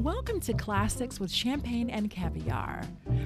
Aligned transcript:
Welcome 0.00 0.40
to 0.40 0.54
Classics 0.54 1.20
with 1.20 1.30
Champagne 1.30 1.90
and 1.90 2.10
Caviar, 2.10 2.84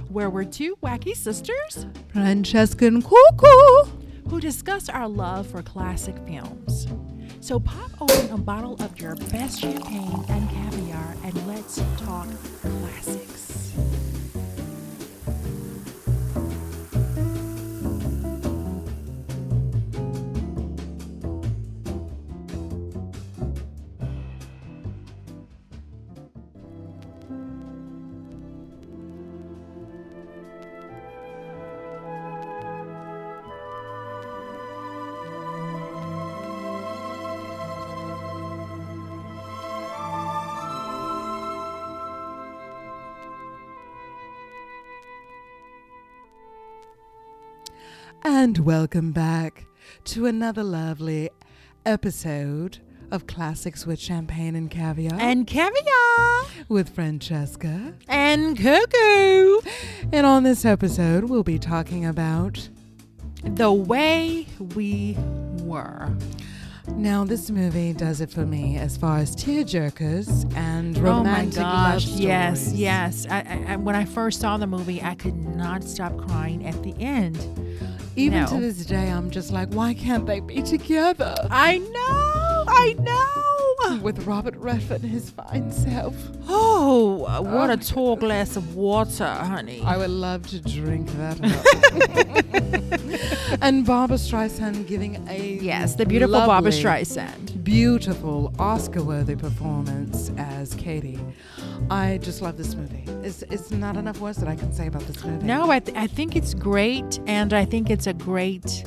where 0.08 0.28
we're 0.28 0.42
two 0.42 0.74
wacky 0.82 1.14
sisters 1.14 1.86
Francesca 2.08 2.86
and 2.86 3.04
Coco. 3.04 3.84
who 4.28 4.40
discuss 4.40 4.88
our 4.88 5.08
love 5.08 5.46
for 5.46 5.62
classic 5.62 6.16
films. 6.26 6.88
So 7.38 7.60
pop 7.60 7.92
open 8.00 8.28
a 8.30 8.36
bottle 8.36 8.74
of 8.82 8.98
your 8.98 9.14
best 9.14 9.60
champagne 9.60 10.24
and 10.28 10.50
caviar 10.50 11.14
and 11.22 11.46
let's 11.46 11.76
talk 11.96 12.26
classics. 12.60 13.72
Welcome 48.64 49.12
back 49.12 49.66
to 50.04 50.26
another 50.26 50.62
lovely 50.62 51.28
episode 51.84 52.78
of 53.10 53.26
Classics 53.26 53.86
with 53.86 54.00
Champagne 54.00 54.56
and 54.56 54.70
Caviar 54.70 55.18
And 55.20 55.46
caviar 55.46 56.44
with 56.68 56.88
Francesca. 56.94 57.94
and 58.08 58.56
cuckoo. 58.58 59.60
And 60.12 60.24
on 60.26 60.42
this 60.42 60.64
episode, 60.64 61.24
we'll 61.24 61.42
be 61.42 61.58
talking 61.58 62.06
about. 62.06 62.68
The 63.42 63.70
way 63.72 64.46
we 64.74 65.16
were. 65.60 66.10
Now, 66.96 67.24
this 67.24 67.50
movie 67.50 67.92
does 67.92 68.20
it 68.22 68.30
for 68.30 68.46
me 68.46 68.76
as 68.78 68.96
far 68.96 69.18
as 69.18 69.36
tearjerkers 69.36 70.54
and 70.56 70.96
romantic 70.98 71.58
oh 71.60 71.62
my 71.62 71.82
love 71.82 71.92
gosh! 71.94 72.04
stories. 72.04 72.20
Yes, 72.20 72.72
yes. 72.72 73.26
I, 73.28 73.64
I- 73.68 73.76
when 73.76 73.94
I 73.94 74.04
first 74.06 74.40
saw 74.40 74.56
the 74.56 74.66
movie, 74.66 75.02
I 75.02 75.14
could 75.14 75.36
not 75.36 75.84
stop 75.84 76.16
crying 76.16 76.66
at 76.66 76.82
the 76.82 76.94
end. 76.98 77.36
Even 78.16 78.42
No. 78.42 78.46
to 78.48 78.60
this 78.60 78.84
day, 78.86 79.10
I'm 79.10 79.30
just 79.30 79.50
like, 79.50 79.68
why 79.74 79.92
can't 79.94 80.26
they 80.26 80.40
be 80.40 80.62
together? 80.62 81.34
I 81.50 81.78
know, 81.78 82.64
I 82.68 82.94
know. 83.00 83.53
With 84.02 84.26
Robert 84.26 84.56
Redford 84.56 85.02
and 85.02 85.10
his 85.10 85.30
fine 85.30 85.70
self. 85.70 86.14
Oh, 86.48 87.18
what 87.42 87.70
Oh 87.70 87.72
a 87.72 87.76
tall 87.76 88.16
glass 88.16 88.56
of 88.56 88.74
water, 88.74 89.26
honey. 89.26 89.82
I 89.84 89.96
would 89.96 90.10
love 90.10 90.46
to 90.48 90.60
drink 90.60 91.08
that 91.12 91.38
and 93.60 93.86
Barbra 93.86 94.16
Streisand 94.16 94.86
giving 94.86 95.26
a 95.28 95.58
yes, 95.60 95.94
the 95.94 96.06
beautiful 96.06 96.34
Barbra 96.34 96.70
Streisand. 96.70 97.62
beautiful 97.64 98.52
Oscar-worthy 98.58 99.36
performance 99.36 100.30
as 100.36 100.74
Katie. 100.74 101.18
I 101.90 102.18
just 102.22 102.42
love 102.42 102.56
this 102.56 102.74
movie. 102.74 103.04
It's, 103.22 103.42
it's 103.42 103.70
not 103.70 103.96
enough 103.96 104.20
words 104.20 104.38
that 104.38 104.48
I 104.48 104.56
can 104.56 104.72
say 104.72 104.86
about 104.86 105.02
this 105.02 105.24
movie. 105.24 105.44
No, 105.46 105.70
I, 105.70 105.78
th- 105.80 105.96
I 105.96 106.06
think 106.06 106.36
it's 106.36 106.54
great, 106.54 107.20
and 107.26 107.52
I 107.52 107.64
think 107.64 107.90
it's 107.90 108.06
a 108.06 108.12
great 108.14 108.84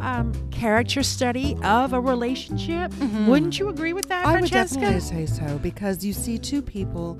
um, 0.00 0.32
character 0.50 1.02
study 1.02 1.56
of 1.62 1.92
a 1.92 2.00
relationship. 2.00 2.92
Wouldn't 3.26 3.58
you 3.58 3.68
agree 3.68 3.92
with 3.92 4.08
that, 4.08 4.24
Mm-hmm. 4.26 4.36
I 4.36 4.40
would 4.40 4.50
definitely 4.50 5.00
say 5.00 5.26
so 5.26 5.58
because 5.58 6.04
you 6.04 6.12
see 6.12 6.38
two 6.38 6.62
people 6.62 7.18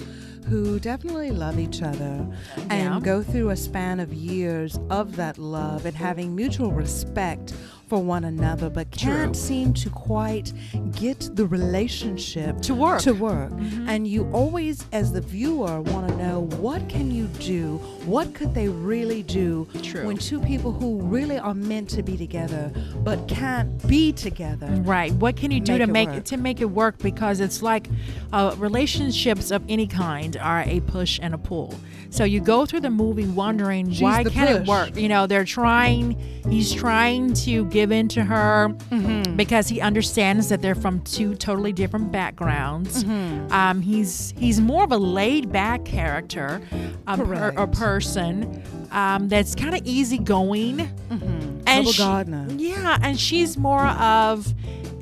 who 0.49 0.79
definitely 0.79 1.31
love 1.33 1.59
each 1.59 1.83
other 1.83 2.27
and 2.71 2.95
Yeah. 2.95 3.01
go 3.03 3.23
through 3.23 3.51
a 3.51 3.57
span 3.57 3.99
of 3.99 4.15
years 4.15 4.79
of 4.91 5.17
that 5.17 5.39
love 5.39 5.85
and 5.87 5.97
having 5.97 6.37
mutual 6.37 6.71
respect 6.71 7.53
for 7.89 8.02
one 8.02 8.24
another, 8.24 8.69
but 8.69 8.91
can't 8.91 9.35
True. 9.35 9.41
seem 9.41 9.73
to 9.74 9.91
quite 9.91 10.52
get 10.92 11.30
the 11.35 11.47
relationship 11.47 12.61
To 12.63 12.74
work. 12.74 13.01
To 13.02 13.13
work, 13.13 13.52
Mm-hmm. 13.52 13.89
and 13.89 14.07
you 14.08 14.29
always, 14.33 14.86
as 14.92 15.13
the 15.13 15.20
viewer, 15.20 15.80
want 15.80 16.08
to 16.08 16.17
know 16.17 16.41
what 16.58 16.89
can 16.89 17.11
you 17.11 17.27
do? 17.39 17.77
What 18.05 18.35
could 18.35 18.55
they 18.55 18.69
really 18.69 19.23
do? 19.23 19.69
True. 19.83 20.07
When 20.07 20.17
two 20.17 20.41
people 20.41 20.73
who 20.73 21.01
really 21.02 21.39
are 21.39 21.55
meant 21.55 21.89
to 21.91 22.02
be 22.02 22.17
together 22.17 22.73
but 23.05 23.29
can't 23.29 23.86
be 23.86 24.13
together. 24.13 24.67
Right. 24.83 25.13
What 25.13 25.36
can 25.36 25.51
you 25.51 25.61
do 25.61 25.79
to 25.79 25.86
make 25.86 26.08
work. 26.08 26.24
to 26.24 26.36
make 26.36 26.61
it 26.61 26.70
work? 26.70 26.98
Because 26.98 27.41
it's 27.41 27.63
like 27.63 27.89
uh, 28.33 28.55
relationships 28.58 29.51
of 29.51 29.63
any 29.68 29.86
kind 29.86 30.36
are 30.36 30.63
a 30.67 30.80
push 30.80 31.18
and 31.23 31.35
a 31.35 31.39
pull. 31.39 31.74
So 32.11 32.24
you 32.24 32.41
go 32.41 32.67
through 32.67 32.80
the 32.80 32.91
movie 32.91 33.27
wondering 33.27 33.91
She's 33.91 34.01
why 34.01 34.24
can't 34.24 34.51
it 34.51 34.67
work? 34.67 34.97
You 34.97 35.08
know, 35.08 35.27
they're 35.27 35.45
trying. 35.45 36.18
He's 36.48 36.73
trying 36.73 37.35
to 37.35 37.64
give 37.77 37.92
in 37.92 38.09
to 38.09 38.25
her 38.25 38.69
Mm-hmm. 38.91 39.37
because 39.37 39.69
he 39.69 39.81
understands 39.83 40.48
that 40.48 40.63
they're 40.63 40.75
from 40.87 41.01
two 41.03 41.35
totally 41.35 41.73
different 41.73 42.11
backgrounds. 42.11 43.05
Mm-hmm. 43.05 43.53
Um, 43.53 43.83
he's 43.83 44.33
he's 44.39 44.61
more 44.61 44.83
of 44.85 44.92
a 44.92 44.97
laid 44.97 45.53
back 45.53 45.85
character, 45.85 46.63
a, 47.07 47.17
per, 47.19 47.48
a 47.57 47.67
person 47.67 48.63
um, 48.92 49.29
that's 49.29 49.55
kind 49.55 49.75
of 49.75 49.83
easygoing. 49.85 50.79
Mm-hmm. 50.79 51.61
And 51.67 51.86
she- 51.86 51.98
Gardiner. 52.03 52.47
Yeah, 52.57 52.98
and 53.03 53.20
she's 53.20 53.59
more 53.59 53.86
of 53.86 54.55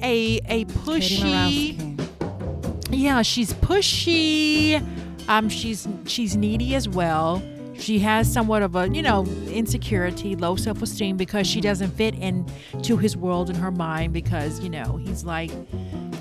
a 0.03 0.41
a 0.49 0.65
pushy. 0.67 1.79
Yeah, 2.91 3.23
she's 3.23 3.53
pushy. 3.55 4.83
Um, 5.29 5.49
she's 5.49 5.87
she's 6.07 6.37
needy 6.37 6.75
as 6.75 6.89
well. 6.89 7.41
She 7.79 7.99
has 8.01 8.33
somewhat 8.33 8.62
of 8.62 8.77
a 8.77 8.89
you 8.89 9.03
know 9.03 9.27
insecurity, 9.51 10.37
low 10.37 10.57
self 10.57 10.83
esteem 10.83 11.17
because 11.17 11.47
she 11.47 11.61
doesn't 11.61 11.91
fit 11.91 12.15
into 12.15 12.97
his 12.97 13.17
world 13.17 13.51
in 13.51 13.57
her 13.57 13.71
mind 13.71 14.12
because 14.12 14.61
you 14.61 14.71
know 14.71 14.97
he's 14.97 15.25
like 15.25 15.51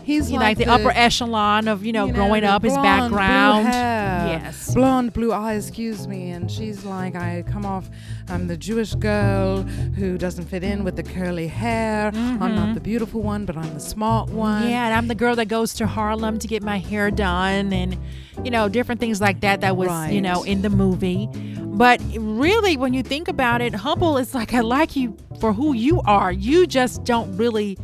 He's 0.04 0.32
you 0.32 0.38
like, 0.38 0.58
the, 0.58 0.66
upper 0.66 0.92
echelon 0.92 1.68
of 1.68 1.86
you 1.86 1.92
know 1.94 2.06
you 2.06 2.12
know, 2.12 2.18
growing 2.18 2.42
the 2.42 2.50
up, 2.50 2.64
his 2.64 2.74
blonde, 2.74 3.10
blue 3.10 3.18
background. 3.18 3.66
Yes. 3.68 4.74
blonde 4.74 5.14
blue 5.14 5.34
eyes. 5.34 5.68
Excuse 5.68 6.08
me, 6.08 6.32
and 6.32 6.50
she's 6.50 6.86
like, 6.86 7.16
I 7.16 7.44
come 7.48 7.66
off. 7.66 7.90
I'm 8.28 8.48
the 8.48 8.58
Jewish 8.58 8.96
girl 8.96 9.64
who 9.64 10.18
doesn't 10.18 10.46
fit 10.46 10.64
in 10.64 10.84
with 10.84 10.96
the 10.96 11.04
curly 11.04 11.48
hair. 11.48 12.12
I'm 12.14 12.56
not 12.56 12.74
the 12.74 12.82
beautiful 12.82 13.22
one, 13.22 13.46
but 13.46 13.58
I'm 13.58 13.74
the 13.74 13.80
smart 13.80 14.30
one. 14.30 14.64
Mm-hmm. 14.64 14.70
Yeah, 14.70 14.86
and 14.86 14.94
I'm 14.94 15.08
the 15.08 15.16
girl 15.16 15.36
that 15.36 15.48
goes 15.48 15.74
to 15.76 15.88
Harlem 15.88 16.40
to 16.40 16.48
get 16.48 16.64
my 16.64 16.80
hair 16.80 17.12
done 17.12 17.74
and 17.74 17.98
you 18.44 18.52
know, 18.52 18.68
different 18.70 19.00
things 19.00 19.22
like 19.22 19.42
that 19.42 19.62
that 19.62 19.78
was, 19.78 20.12
you 20.12 20.22
know, 20.22 20.44
in 20.44 20.62
the 20.62 20.70
movie. 20.70 21.30
But 21.60 22.02
really 22.18 22.78
when 22.78 22.94
you 22.94 23.04
think 23.04 23.28
about 23.28 23.62
it, 23.62 23.74
Hubbell 23.74 24.20
is 24.20 24.34
like 24.34 24.54
I 24.54 24.62
like 24.62 24.96
you 24.96 25.18
for 25.40 25.54
who 25.54 25.74
you 25.74 26.02
are. 26.02 26.32
You 26.32 26.68
just 26.68 27.04
don't 27.04 27.36
really 27.38 27.78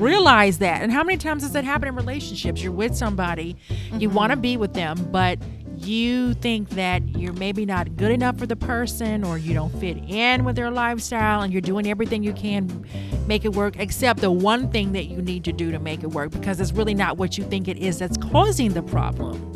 realize 0.00 0.58
that. 0.58 0.82
And 0.82 0.92
how 0.92 1.02
many 1.02 1.18
times 1.18 1.42
does 1.42 1.52
that 1.52 1.64
happen 1.64 1.88
in 1.88 1.94
relationships? 1.94 2.62
You're 2.62 2.72
with 2.72 2.96
somebody, 2.96 3.56
you 3.68 4.08
mm-hmm. 4.08 4.16
want 4.16 4.30
to 4.30 4.36
be 4.36 4.56
with 4.56 4.74
them, 4.74 5.08
but 5.10 5.38
you 5.76 6.34
think 6.34 6.70
that 6.70 7.16
you're 7.18 7.32
maybe 7.32 7.66
not 7.66 7.96
good 7.96 8.10
enough 8.10 8.38
for 8.38 8.46
the 8.46 8.56
person 8.56 9.24
or 9.24 9.38
you 9.38 9.54
don't 9.54 9.74
fit 9.80 9.96
in 10.08 10.44
with 10.44 10.56
their 10.56 10.70
lifestyle 10.70 11.42
and 11.42 11.52
you're 11.52 11.60
doing 11.60 11.88
everything 11.88 12.22
you 12.22 12.32
can 12.32 12.86
make 13.26 13.44
it 13.44 13.52
work 13.54 13.76
except 13.78 14.20
the 14.20 14.30
one 14.30 14.70
thing 14.70 14.92
that 14.92 15.06
you 15.06 15.20
need 15.20 15.44
to 15.44 15.52
do 15.52 15.70
to 15.72 15.78
make 15.78 16.02
it 16.02 16.08
work 16.08 16.30
because 16.30 16.60
it's 16.60 16.72
really 16.72 16.94
not 16.94 17.16
what 17.16 17.36
you 17.36 17.44
think 17.44 17.68
it 17.68 17.76
is 17.78 17.98
that's 17.98 18.16
causing 18.16 18.72
the 18.72 18.82
problem. 18.82 19.52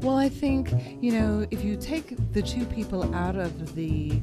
Well, 0.00 0.16
I 0.16 0.28
think, 0.28 0.70
you 1.00 1.12
know, 1.12 1.46
if 1.50 1.64
you 1.64 1.76
take 1.76 2.14
the 2.32 2.40
two 2.40 2.64
people 2.66 3.12
out 3.14 3.34
of 3.34 3.74
the 3.74 4.22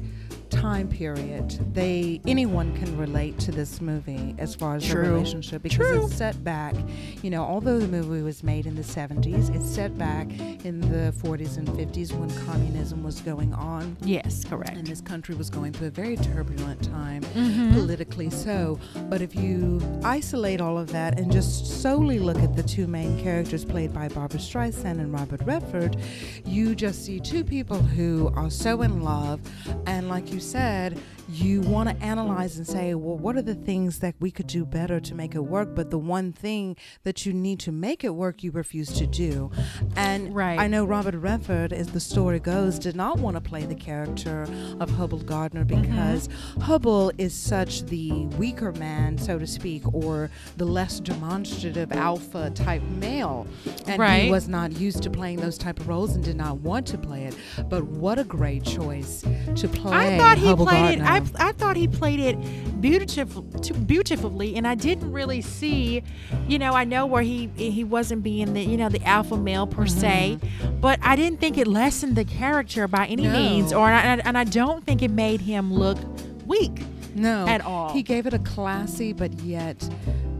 time 0.56 0.88
period, 0.88 1.50
they 1.74 2.20
anyone 2.26 2.76
can 2.78 2.96
relate 2.96 3.38
to 3.40 3.52
this 3.52 3.80
movie 3.80 4.34
as 4.38 4.54
far 4.54 4.76
as 4.76 4.84
True. 4.84 5.02
the 5.04 5.10
relationship 5.10 5.62
because 5.62 5.76
True. 5.76 6.06
it's 6.06 6.16
set 6.16 6.42
back, 6.44 6.74
you 7.22 7.30
know, 7.30 7.42
although 7.42 7.78
the 7.78 7.88
movie 7.88 8.22
was 8.22 8.42
made 8.42 8.66
in 8.66 8.74
the 8.74 8.82
70s, 8.82 9.54
it's 9.54 9.66
set 9.68 9.96
back 9.98 10.26
in 10.64 10.80
the 10.80 11.12
40s 11.22 11.58
and 11.58 11.68
50s 11.68 12.12
when 12.12 12.30
communism 12.46 13.02
was 13.02 13.20
going 13.20 13.52
on. 13.54 13.96
Yes, 14.02 14.44
correct. 14.44 14.76
And 14.76 14.86
this 14.86 15.00
country 15.00 15.34
was 15.34 15.50
going 15.50 15.72
through 15.72 15.88
a 15.88 15.90
very 15.90 16.16
turbulent 16.16 16.82
time, 16.82 17.22
Mm-hmm. 17.36 17.74
politically 17.74 18.30
so. 18.30 18.78
But 19.08 19.20
if 19.20 19.34
you 19.34 19.80
isolate 20.04 20.60
all 20.60 20.78
of 20.78 20.90
that 20.92 21.18
and 21.18 21.30
just 21.30 21.82
solely 21.82 22.18
look 22.18 22.38
at 22.38 22.56
the 22.56 22.62
two 22.62 22.86
main 22.86 23.18
characters 23.22 23.64
played 23.64 23.92
by 23.92 24.08
Barbra 24.08 24.38
Streisand 24.40 24.98
and 25.00 25.12
Robert 25.12 25.40
Redford, 25.44 25.96
you 26.44 26.74
just 26.74 27.04
see 27.04 27.20
two 27.20 27.44
people 27.44 27.76
who 27.78 28.32
are 28.34 28.50
so 28.50 28.82
in 28.82 29.02
love. 29.02 29.40
And 29.86 30.08
like 30.08 30.32
you 30.32 30.40
said, 30.46 30.96
you 31.28 31.60
want 31.62 31.88
to 31.88 31.96
analyze 32.04 32.56
and 32.56 32.66
say, 32.66 32.94
well, 32.94 33.16
what 33.16 33.36
are 33.36 33.42
the 33.42 33.54
things 33.54 33.98
that 33.98 34.14
we 34.20 34.30
could 34.30 34.46
do 34.46 34.64
better 34.64 35.00
to 35.00 35.14
make 35.14 35.34
it 35.34 35.40
work? 35.40 35.74
But 35.74 35.90
the 35.90 35.98
one 35.98 36.32
thing 36.32 36.76
that 37.02 37.26
you 37.26 37.32
need 37.32 37.58
to 37.60 37.72
make 37.72 38.04
it 38.04 38.14
work, 38.14 38.42
you 38.44 38.50
refuse 38.52 38.92
to 38.94 39.06
do. 39.06 39.50
And 39.96 40.34
Right. 40.34 40.58
I 40.58 40.68
know 40.68 40.84
Robert 40.84 41.14
Redford, 41.16 41.72
as 41.72 41.88
the 41.88 42.00
story 42.00 42.38
goes, 42.38 42.78
did 42.78 42.94
not 42.94 43.18
want 43.18 43.36
to 43.36 43.40
play 43.40 43.64
the 43.64 43.74
character 43.74 44.42
of 44.80 44.90
Hubbell 44.90 45.24
Gardiner 45.24 45.64
Mm-hmm. 45.64 45.80
because 45.82 46.28
Hubbell 46.58 47.12
is 47.18 47.34
such 47.34 47.82
the 47.86 48.26
weaker 48.38 48.72
man, 48.72 49.18
so 49.18 49.38
to 49.38 49.46
speak, 49.46 49.82
or 49.92 50.30
the 50.56 50.64
less 50.64 51.00
demonstrative 51.00 51.90
alpha 51.92 52.50
type 52.54 52.82
male. 52.82 53.46
And 53.86 53.98
Right. 54.00 54.24
he 54.24 54.30
was 54.30 54.48
not 54.48 54.72
used 54.72 55.02
to 55.02 55.10
playing 55.10 55.38
those 55.40 55.58
type 55.58 55.80
of 55.80 55.88
roles 55.88 56.14
and 56.14 56.22
did 56.24 56.36
not 56.36 56.58
want 56.60 56.86
to 56.88 56.98
play 56.98 57.24
it. 57.24 57.34
But 57.68 57.84
what 57.84 58.18
a 58.18 58.24
great 58.24 58.64
choice 58.64 59.24
to 59.56 59.68
play 59.68 59.96
I 60.14 60.18
thought 60.18 60.38
he 60.38 60.46
Hubbell 60.46 60.66
played 60.68 60.98
Gardiner. 60.98 61.04
it. 61.04 61.10
I, 61.10 61.15
I 61.38 61.52
thought 61.52 61.76
he 61.76 61.88
played 61.88 62.20
it 62.20 62.36
beautiful, 62.80 63.42
beautifully, 63.42 64.56
and 64.56 64.66
I 64.66 64.74
didn't 64.74 65.10
really 65.12 65.40
see. 65.40 66.02
You 66.48 66.58
know, 66.58 66.72
I 66.74 66.84
know 66.84 67.06
where 67.06 67.22
he 67.22 67.50
he 67.56 67.84
wasn't 67.84 68.22
being 68.22 68.52
the 68.54 68.62
you 68.62 68.76
know 68.76 68.88
the 68.88 69.02
alpha 69.04 69.36
male 69.36 69.66
per 69.66 69.86
se, 69.86 70.38
mm-hmm. 70.40 70.80
but 70.80 70.98
I 71.02 71.16
didn't 71.16 71.40
think 71.40 71.58
it 71.58 71.66
lessened 71.66 72.16
the 72.16 72.24
character 72.24 72.86
by 72.88 73.06
any 73.06 73.24
No. 73.24 73.32
means, 73.32 73.72
or 73.72 73.88
and 73.90 74.20
I, 74.20 74.28
and 74.28 74.36
I 74.38 74.44
don't 74.44 74.84
think 74.84 75.02
it 75.02 75.10
made 75.10 75.40
him 75.40 75.72
look 75.72 75.98
weak. 76.46 76.80
no 77.14 77.46
at 77.46 77.60
all. 77.62 77.92
He 77.92 78.02
gave 78.02 78.26
it 78.26 78.34
a 78.34 78.38
classy 78.40 79.12
but 79.12 79.32
yet, 79.40 79.88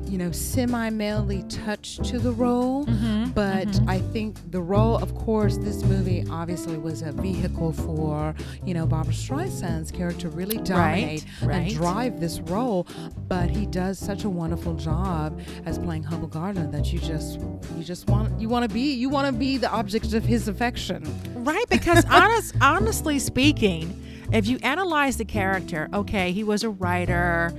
you 0.08 0.19
know, 0.19 0.31
semi-malely 0.31 1.43
touch 1.49 1.97
to 2.08 2.19
the 2.19 2.32
role. 2.32 2.87
Mm-hmm, 2.87 3.31
But 3.31 3.81
I 3.88 3.99
think 3.99 4.38
the 4.50 4.61
role, 4.61 4.97
of 4.97 5.14
course, 5.14 5.56
this 5.56 5.82
movie 5.85 6.25
obviously 6.31 6.79
was 6.79 7.03
a 7.03 7.12
vehicle 7.12 7.73
for 7.73 8.35
you 8.64 8.75
know 8.75 8.87
Barbra 8.87 9.14
Streisand's 9.14 9.91
character 9.91 10.29
really 10.29 10.58
dominate 10.58 11.25
right. 11.43 11.55
and 11.55 11.75
drive 11.75 12.20
this 12.20 12.41
role. 12.41 12.87
But 13.29 13.50
he 13.50 13.67
does 13.67 13.99
such 13.99 14.25
a 14.25 14.31
wonderful 14.31 14.75
job 14.75 15.41
as 15.64 15.79
playing 15.79 16.05
Hubbell 16.05 16.31
Gardiner 16.31 16.70
that 16.70 16.93
you 16.93 16.99
just 16.99 17.41
you 17.76 17.85
just 17.85 18.09
want 18.09 18.41
you 18.41 18.49
want 18.49 18.69
to 18.69 18.73
be 18.73 18.93
you 18.93 19.09
want 19.09 19.26
to 19.26 19.32
be 19.32 19.56
the 19.56 19.70
object 19.70 20.12
of 20.12 20.25
his 20.25 20.49
affection. 20.49 21.05
Right, 21.44 21.69
because 21.69 22.05
honest, 22.11 22.55
honestly 22.61 23.19
speaking, 23.19 24.02
if 24.32 24.47
you 24.47 24.59
analyze 24.62 25.17
the 25.17 25.25
character, 25.25 25.88
okay, 25.93 26.32
he 26.32 26.44
was 26.44 26.64
a 26.64 26.70
writer. 26.70 27.52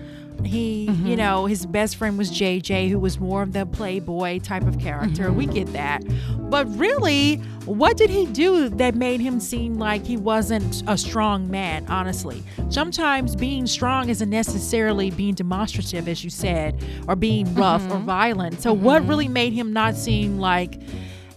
He, 0.44 0.84
you 0.84 0.92
mm-hmm. 0.92 1.16
know, 1.16 1.46
his 1.46 1.66
best 1.66 1.96
friend 1.96 2.18
was 2.18 2.32
JJ, 2.32 2.90
who 2.90 3.00
was 3.00 3.20
more 3.20 3.42
of 3.42 3.54
the 3.54 3.66
playboy 3.66 4.40
type 4.40 4.64
of 4.64 4.80
character. 4.80 5.32
We 5.32 5.46
mm-hmm. 5.46 5.54
get 5.54 5.74
that. 5.74 6.04
But 6.50 6.68
really, 6.78 7.38
what 7.66 7.98
did 7.98 8.10
he 8.10 8.26
do 8.28 8.70
that 8.70 8.96
made 8.96 9.20
him 9.20 9.40
seem 9.40 9.78
like 9.78 10.06
he 10.06 10.16
wasn't 10.16 10.84
a 10.88 10.98
strong 10.98 11.50
man, 11.50 11.86
honestly? 11.88 12.44
Sometimes 12.70 13.36
being 13.36 13.68
strong 13.68 14.10
isn't 14.10 14.30
necessarily 14.30 15.12
being 15.12 15.34
demonstrative, 15.34 16.08
as 16.08 16.24
you 16.24 16.30
said, 16.30 16.82
or 17.08 17.16
being 17.16 17.54
rough 17.56 17.84
or 17.86 17.96
mm-hmm. 17.96 18.06
violent. 18.06 18.62
So, 18.62 18.74
what 18.74 19.06
really 19.08 19.28
made 19.28 19.54
him 19.54 19.74
not 19.74 19.96
seem 19.96 20.40
like, 20.40 20.80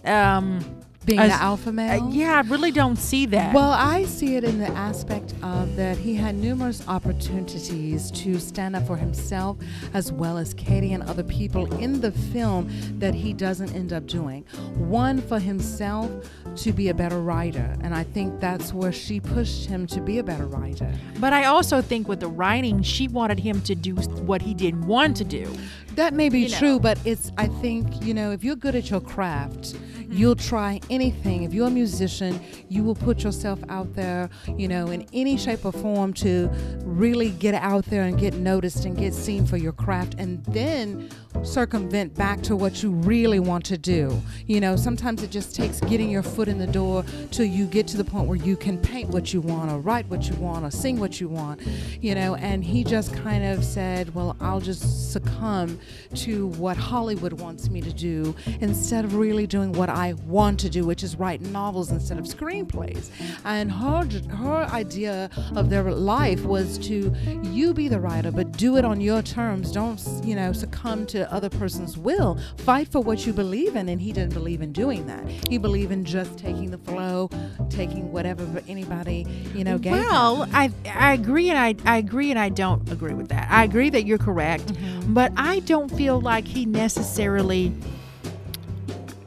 um, 0.05 0.59
Being 1.03 1.19
As- 1.19 1.31
the 1.31 1.41
alpha 1.41 1.71
male. 1.71 2.03
uh, 2.03 2.09
yeah, 2.09 2.35
I 2.37 2.41
really 2.41 2.69
don't 2.71 2.95
see 2.97 3.25
that. 3.27 3.55
Well, 3.55 3.71
I 3.71 4.05
see 4.05 4.35
it 4.35 4.43
in 4.43 4.59
the 4.59 4.67
aspect 4.69 5.33
of 5.41 5.75
that 5.75 5.97
he 5.97 6.13
had 6.13 6.35
numerous 6.35 6.87
opportunities 6.87 8.11
to 8.11 8.39
stand 8.39 8.75
up 8.75 8.85
for 8.85 8.95
himself 8.97 9.57
as 9.93 10.11
well 10.11 10.37
as 10.37 10.53
Katie 10.53 10.93
and 10.93 11.01
other 11.03 11.23
people 11.23 11.73
in 11.79 12.01
the 12.01 12.11
film 12.11 12.69
that 12.99 13.15
he 13.15 13.33
doesn't 13.33 13.73
end 13.73 13.93
up 13.93 14.05
doing. 14.05 14.43
One 14.77 15.21
for 15.21 15.39
himself 15.39 16.11
to 16.57 16.71
be 16.73 16.89
a 16.89 16.93
better 16.93 17.19
writer, 17.19 17.75
and 17.81 17.95
I 17.95 18.03
think 18.03 18.39
that's 18.39 18.73
where 18.73 18.91
she 18.91 19.19
pushed 19.19 19.65
him 19.67 19.87
to 19.87 20.01
be 20.01 20.19
a 20.19 20.23
better 20.23 20.45
writer. 20.45 20.91
but 21.19 21.33
I 21.33 21.45
also 21.45 21.81
think 21.81 22.07
with 22.07 22.19
the 22.19 22.27
writing, 22.27 22.81
she 22.83 23.07
wanted 23.07 23.39
him 23.39 23.61
to 23.61 23.75
do 23.75 23.95
what 23.95 24.41
he 24.41 24.53
didn't 24.53 24.85
want 24.85 25.17
to 25.17 25.23
do. 25.23 25.51
That 25.95 26.13
may 26.13 26.29
be 26.29 26.41
You 26.41 26.49
know. 26.49 26.57
true, 26.57 26.79
but 26.79 26.97
it's 27.05 27.31
I 27.37 27.47
think, 27.47 28.03
you 28.05 28.13
know, 28.13 28.31
if 28.31 28.43
you're 28.43 28.55
good 28.55 28.75
at 28.75 28.89
your 28.89 29.01
craft, 29.01 29.75
Mm-hmm. 30.11 30.19
you'll 30.19 30.35
try 30.35 30.81
anything. 30.89 31.43
If 31.43 31.53
you're 31.53 31.67
a 31.67 31.71
musician, 31.71 32.39
you 32.67 32.83
will 32.83 32.95
put 32.95 33.23
yourself 33.23 33.59
out 33.69 33.93
there, 33.95 34.29
you 34.57 34.67
know, 34.67 34.87
in 34.87 35.07
any 35.13 35.37
shape 35.37 35.65
or 35.65 35.71
form 35.71 36.13
to 36.15 36.49
really 36.83 37.29
get 37.31 37.53
out 37.53 37.85
there 37.85 38.03
and 38.03 38.19
get 38.19 38.33
noticed 38.33 38.85
and 38.85 38.97
get 38.97 39.13
seen 39.13 39.45
for 39.45 39.57
your 39.57 39.71
craft 39.71 40.15
and 40.17 40.43
then 40.45 41.09
circumvent 41.43 42.13
back 42.15 42.41
to 42.41 42.55
what 42.55 42.83
you 42.83 42.91
really 42.91 43.39
want 43.39 43.63
to 43.65 43.77
do. 43.77 44.21
You 44.47 44.59
know, 44.59 44.75
sometimes 44.75 45.23
it 45.23 45.31
just 45.31 45.55
takes 45.55 45.79
getting 45.79 46.09
your 46.09 46.23
foot 46.23 46.47
in 46.47 46.57
the 46.57 46.67
door 46.67 47.05
till 47.31 47.45
you 47.45 47.65
get 47.65 47.87
to 47.87 47.97
the 47.97 48.03
point 48.03 48.27
where 48.27 48.37
you 48.37 48.57
can 48.57 48.77
paint 48.77 49.09
what 49.09 49.33
you 49.33 49.39
want 49.41 49.71
or 49.71 49.79
write 49.79 50.05
what 50.07 50.27
you 50.29 50.35
want 50.35 50.65
or 50.65 50.71
sing 50.71 50.99
what 50.99 51.21
you 51.21 51.29
want, 51.29 51.61
you 52.01 52.15
know, 52.15 52.35
and 52.35 52.63
he 52.63 52.83
just 52.83 53.13
kind 53.13 53.45
of 53.45 53.63
said, 53.63 54.13
well, 54.13 54.35
I'll 54.41 54.59
just 54.59 55.11
succumb 55.11 55.79
to 56.15 56.47
what 56.47 56.75
Hollywood 56.75 57.33
wants 57.33 57.69
me 57.69 57.81
to 57.81 57.93
do 57.93 58.35
instead 58.59 59.05
of 59.05 59.15
really 59.15 59.47
doing 59.47 59.71
what 59.71 59.89
I 59.89 60.00
want 60.27 60.59
to 60.61 60.69
do, 60.69 60.85
which 60.85 61.03
is 61.03 61.15
write 61.15 61.41
novels 61.41 61.91
instead 61.91 62.17
of 62.19 62.25
screenplays. 62.25 63.09
And 63.45 63.71
her 63.71 64.07
her 64.35 64.63
idea 64.83 65.29
of 65.55 65.69
their 65.69 65.91
life 65.91 66.43
was 66.43 66.77
to 66.89 67.13
you 67.43 67.73
be 67.73 67.87
the 67.87 67.99
writer, 67.99 68.31
but 68.31 68.51
do 68.53 68.77
it 68.77 68.85
on 68.85 68.99
your 69.01 69.21
terms. 69.21 69.71
Don't 69.71 69.99
you 70.23 70.35
know 70.35 70.51
succumb 70.53 71.05
to 71.07 71.31
other 71.31 71.49
person's 71.49 71.97
will. 71.97 72.37
Fight 72.57 72.87
for 72.87 73.01
what 73.01 73.25
you 73.25 73.33
believe 73.33 73.75
in, 73.75 73.89
and 73.89 73.99
he 74.01 74.11
didn't 74.11 74.33
believe 74.33 74.61
in 74.61 74.71
doing 74.71 75.05
that. 75.07 75.23
He 75.49 75.57
believed 75.57 75.91
in 75.91 76.03
just 76.05 76.37
taking 76.37 76.71
the 76.71 76.77
flow, 76.79 77.29
taking 77.69 78.11
whatever 78.11 78.45
anybody 78.67 79.25
you 79.55 79.63
know 79.63 79.77
gave. 79.77 79.93
him. 79.93 79.99
Well, 80.03 80.47
I 80.53 80.71
I 80.89 81.13
agree 81.13 81.49
and 81.49 81.57
I, 81.57 81.75
I 81.85 81.97
agree 81.97 82.29
and 82.31 82.39
I 82.39 82.49
don't 82.49 82.89
agree 82.91 83.13
with 83.13 83.29
that. 83.29 83.49
I 83.51 83.63
agree 83.63 83.89
that 83.91 84.05
you're 84.05 84.17
correct, 84.29 84.67
Mm-hmm. 84.71 85.13
but 85.13 85.31
I 85.37 85.59
don't 85.61 85.89
feel 85.89 86.19
like 86.21 86.45
he 86.47 86.65
necessarily 86.65 87.73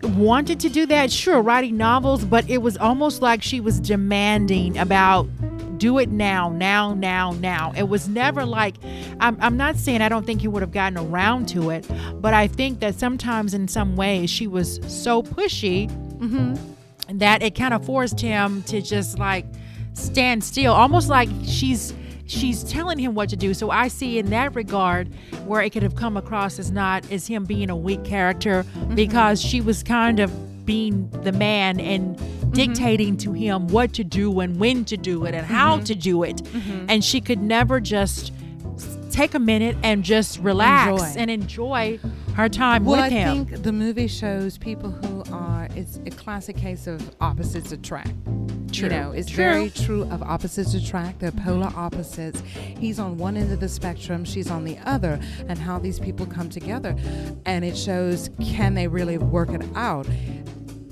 wanted 0.05 0.61
to 0.61 0.69
do 0.69 0.87
that. 0.87 1.11
Sure, 1.11 1.41
writing 1.41 1.77
novels, 1.77 2.25
but 2.25 2.49
it 2.49 2.59
was 2.59 2.77
almost 2.77 3.23
like 3.23 3.43
she 3.43 3.61
was 3.61 3.81
demanding 3.81 4.79
about 4.79 5.29
do 5.79 5.99
it 5.99 6.09
now, 6.09 6.49
now, 6.51 6.95
now, 6.95 7.33
now. 7.33 7.73
It 7.77 7.89
was 7.89 8.09
never 8.09 8.45
like 8.45 8.77
I'm, 9.21 9.37
I'm 9.41 9.57
not 9.57 9.77
saying 9.77 10.03
I 10.03 10.09
don't 10.09 10.25
think 10.25 10.41
he 10.41 10.49
would 10.49 10.63
have 10.63 10.73
gotten 10.73 10.99
around 10.99 11.49
to 11.51 11.71
it, 11.71 11.87
but 12.15 12.35
I 12.35 12.47
think 12.47 12.81
that 12.81 12.95
sometimes 12.95 13.55
in 13.55 13.69
some 13.69 13.97
ways 13.97 14.31
she 14.31 14.47
was 14.47 14.81
so 14.87 15.23
pushy 15.23 15.91
mm-hmm. 16.19 17.19
that 17.19 17.43
it 17.43 17.55
kind 17.55 17.75
of 17.75 17.85
forced 17.85 18.21
him 18.21 18.63
to 18.65 18.81
just 18.81 19.19
like 19.19 19.47
stand 19.95 20.43
still 20.43 20.73
almost 20.73 21.09
like 21.09 21.29
she's 21.45 21.93
she's 22.27 22.65
telling 22.65 22.99
him 22.99 23.15
what 23.15 23.29
to 23.31 23.37
do. 23.37 23.55
So 23.55 23.71
i 23.71 23.89
see 23.89 24.19
in 24.19 24.31
that 24.31 24.55
regard 24.55 25.09
where 25.47 25.63
it 25.63 25.71
could 25.71 25.83
have 25.83 25.95
come 25.95 26.17
across 26.17 26.59
as 26.59 26.71
not 26.71 27.11
as 27.11 27.27
him 27.27 27.45
being 27.45 27.71
a 27.71 27.77
weak 27.77 28.05
character 28.05 28.65
mm-hmm. 28.65 28.95
because 28.95 29.41
she 29.41 29.61
was 29.61 29.83
kind 29.83 30.21
of 30.21 30.65
being 30.65 31.09
the 31.23 31.33
man 31.33 31.79
and 31.79 32.17
mm-hmm. 32.17 32.51
dictating 32.53 33.17
to 33.19 33.33
him 33.33 33.69
what 33.69 33.93
to 33.93 34.05
do 34.05 34.41
and 34.41 34.59
when 34.59 34.85
to 34.87 34.97
do 34.97 35.25
it 35.25 35.35
and 35.35 35.47
how 35.47 35.77
mm-hmm. 35.77 35.85
to 35.85 35.95
do 35.95 36.23
it. 36.23 36.41
And 36.89 37.05
she 37.05 37.21
could 37.21 37.43
never 37.43 37.81
just 37.81 38.33
take 39.11 39.35
a 39.35 39.39
minute 39.39 39.77
and 39.83 40.03
just 40.03 40.41
relax 40.41 41.03
Enjoy. 41.03 41.21
and 41.21 41.31
enjoy 41.31 42.01
her 42.35 42.49
time 42.49 42.85
Well, 42.85 42.97
with 43.03 43.13
I 43.13 43.15
him 43.15 43.29
I 43.29 43.45
think 43.45 43.63
the 43.63 43.73
movie 43.73 44.09
shows 44.09 44.59
people 44.59 44.91
who 44.91 45.23
are. 45.33 45.69
It's 45.77 45.99
a 46.07 46.11
classic 46.11 46.57
case 46.57 46.87
of 46.87 47.15
opposites 47.21 47.73
attract. 47.73 48.13
True. 48.73 48.89
You 48.89 48.95
know, 48.97 49.13
it's 49.13 49.31
True. 49.31 49.45
very 49.45 49.71
true 49.71 50.03
of 50.11 50.21
opposites 50.23 50.75
attract. 50.75 51.21
They're 51.21 51.31
polar 51.31 51.73
opposites. 51.77 52.43
He's 52.79 52.99
on 52.99 53.19
one 53.19 53.37
end 53.37 53.53
of 53.53 53.61
the 53.61 53.69
spectrum, 53.69 54.25
she's 54.25 54.51
on 54.51 54.65
the 54.65 54.79
other, 54.85 55.21
and 55.49 55.59
how 55.59 55.79
these 55.79 56.01
people 56.01 56.27
come 56.27 56.49
together. 56.51 56.97
And 57.47 57.65
it 57.65 57.77
shows 57.77 58.31
can 58.43 58.75
they 58.75 58.89
really 58.89 59.17
work 59.17 59.51
it 59.51 59.63
out? 59.77 60.09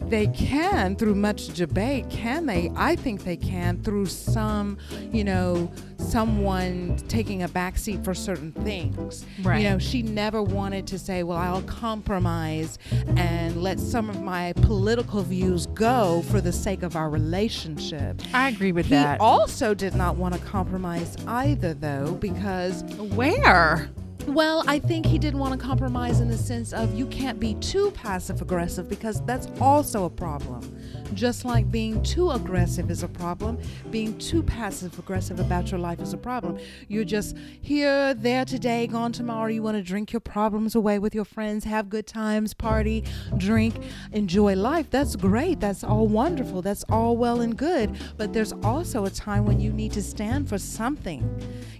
They 0.08 0.26
can 0.28 0.94
through 0.94 1.14
much 1.16 1.54
debate. 1.54 2.08
Can 2.10 2.46
they? 2.46 2.70
I 2.76 2.96
think 2.96 3.24
they 3.24 3.36
can 3.36 3.82
through 3.82 4.06
some, 4.06 4.76
you 5.10 5.24
know, 5.24 5.72
someone 6.12 6.94
taking 7.08 7.42
a 7.42 7.48
backseat 7.48 8.04
for 8.04 8.12
certain 8.12 8.52
things. 8.52 9.24
Right. 9.42 9.62
You 9.62 9.70
know, 9.70 9.78
she 9.78 10.02
never 10.02 10.42
wanted 10.42 10.86
to 10.88 10.98
say, 10.98 11.22
well, 11.22 11.38
I'll 11.38 11.62
compromise 11.62 12.78
and 13.16 13.62
let 13.62 13.80
some 13.80 14.10
of 14.10 14.20
my 14.20 14.52
political 14.60 15.22
views 15.22 15.64
go 15.68 16.22
for 16.28 16.42
the 16.42 16.52
sake 16.52 16.82
of 16.82 16.96
our 16.96 17.08
relationship. 17.08 18.20
i 18.34 18.50
agree 18.50 18.72
with 18.72 18.90
that. 18.90 18.98
He 18.98 19.04
that 19.04 19.20
also 19.22 19.72
did 19.72 19.94
not 19.94 20.16
want 20.16 20.34
to 20.34 20.40
compromise 20.40 21.16
either, 21.26 21.72
though, 21.72 22.12
because 22.20 22.82
where 23.14 23.90
Well, 24.28 24.62
I 24.68 24.78
think 24.78 25.04
he 25.04 25.18
didn't 25.18 25.40
want 25.40 25.58
to 25.58 25.66
compromise 25.66 26.20
in 26.20 26.28
the 26.28 26.38
sense 26.38 26.72
of 26.72 26.94
you 26.94 27.06
can't 27.06 27.40
be 27.40 27.54
too 27.54 27.90
passive 27.90 28.40
aggressive 28.40 28.88
because 28.88 29.20
that's 29.24 29.48
also 29.60 30.04
a 30.04 30.10
problem. 30.10 30.78
Just 31.12 31.44
like 31.44 31.70
being 31.72 32.00
too 32.04 32.30
aggressive 32.30 32.88
is 32.90 33.02
a 33.02 33.08
problem, 33.08 33.58
being 33.90 34.16
too 34.18 34.42
passive 34.42 34.96
aggressive 34.98 35.40
about 35.40 35.72
your 35.72 35.80
life 35.80 36.00
is 36.00 36.12
a 36.12 36.16
problem. 36.16 36.58
You're 36.86 37.04
just 37.04 37.36
here, 37.60 38.14
there 38.14 38.44
today, 38.44 38.86
gone 38.86 39.10
tomorrow. 39.10 39.48
You 39.48 39.62
want 39.62 39.76
to 39.76 39.82
drink 39.82 40.12
your 40.12 40.20
problems 40.20 40.76
away 40.76 41.00
with 41.00 41.16
your 41.16 41.24
friends, 41.24 41.64
have 41.64 41.90
good 41.90 42.06
times, 42.06 42.54
party, 42.54 43.04
drink, 43.36 43.74
enjoy 44.12 44.54
life. 44.54 44.88
That's 44.88 45.16
great. 45.16 45.58
That's 45.58 45.82
all 45.82 46.06
wonderful. 46.06 46.62
That's 46.62 46.84
all 46.84 47.16
well 47.16 47.40
and 47.40 47.56
good. 47.56 47.98
But 48.16 48.32
there's 48.32 48.52
also 48.62 49.04
a 49.04 49.10
time 49.10 49.44
when 49.46 49.58
you 49.58 49.72
need 49.72 49.92
to 49.92 50.02
stand 50.02 50.48
for 50.48 50.58
something. 50.58 51.28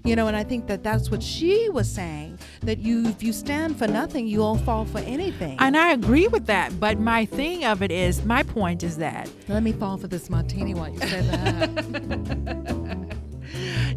You 0.05 0.17
know, 0.17 0.27
and 0.27 0.37
I 0.37 0.43
think 0.43 0.67
that 0.67 0.83
that's 0.83 1.11
what 1.11 1.23
she 1.23 1.69
was 1.69 1.89
saying 1.89 2.39
that 2.63 2.79
you 2.79 3.07
if 3.07 3.23
you 3.23 3.33
stand 3.33 3.79
for 3.79 3.87
nothing, 3.87 4.27
you'll 4.27 4.59
fall 4.59 4.85
for 4.85 4.99
anything. 4.99 5.57
And 5.61 5.77
I 5.77 5.93
agree 5.93 6.27
with 6.27 6.47
that. 6.47 6.81
But 6.81 6.99
my 6.99 7.25
thing 7.25 7.65
of 7.65 7.83
it 7.83 7.93
is, 7.93 8.25
my 8.25 8.43
point 8.43 8.83
is 8.83 8.97
that 8.97 9.31
Let 9.49 9.63
me 9.63 9.73
fall 9.73 9.97
for 9.97 10.09
this 10.09 10.29
martini 10.29 10.75
while 10.75 10.89
you 10.89 10.99
say 10.99 11.21
that. 11.23 13.17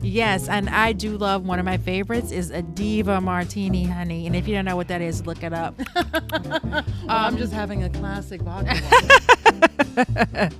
Yes, 0.01 0.49
and 0.49 0.69
I 0.69 0.91
do 0.93 1.17
love 1.17 1.45
one 1.45 1.59
of 1.59 1.65
my 1.65 1.77
favorites 1.77 2.31
is 2.31 2.51
a 2.51 2.61
Diva 2.61 3.21
Martini, 3.21 3.85
honey. 3.85 4.27
And 4.27 4.35
if 4.35 4.47
you 4.47 4.53
don't 4.53 4.65
know 4.65 4.75
what 4.75 4.87
that 4.89 5.01
is, 5.01 5.25
look 5.25 5.43
it 5.43 5.53
up. 5.53 5.75
Well, 7.05 7.17
I'm 7.17 7.33
um, 7.33 7.37
just 7.37 7.53
having 7.53 7.83
a 7.83 7.89
classic 7.89 8.41
vodka. 8.41 8.81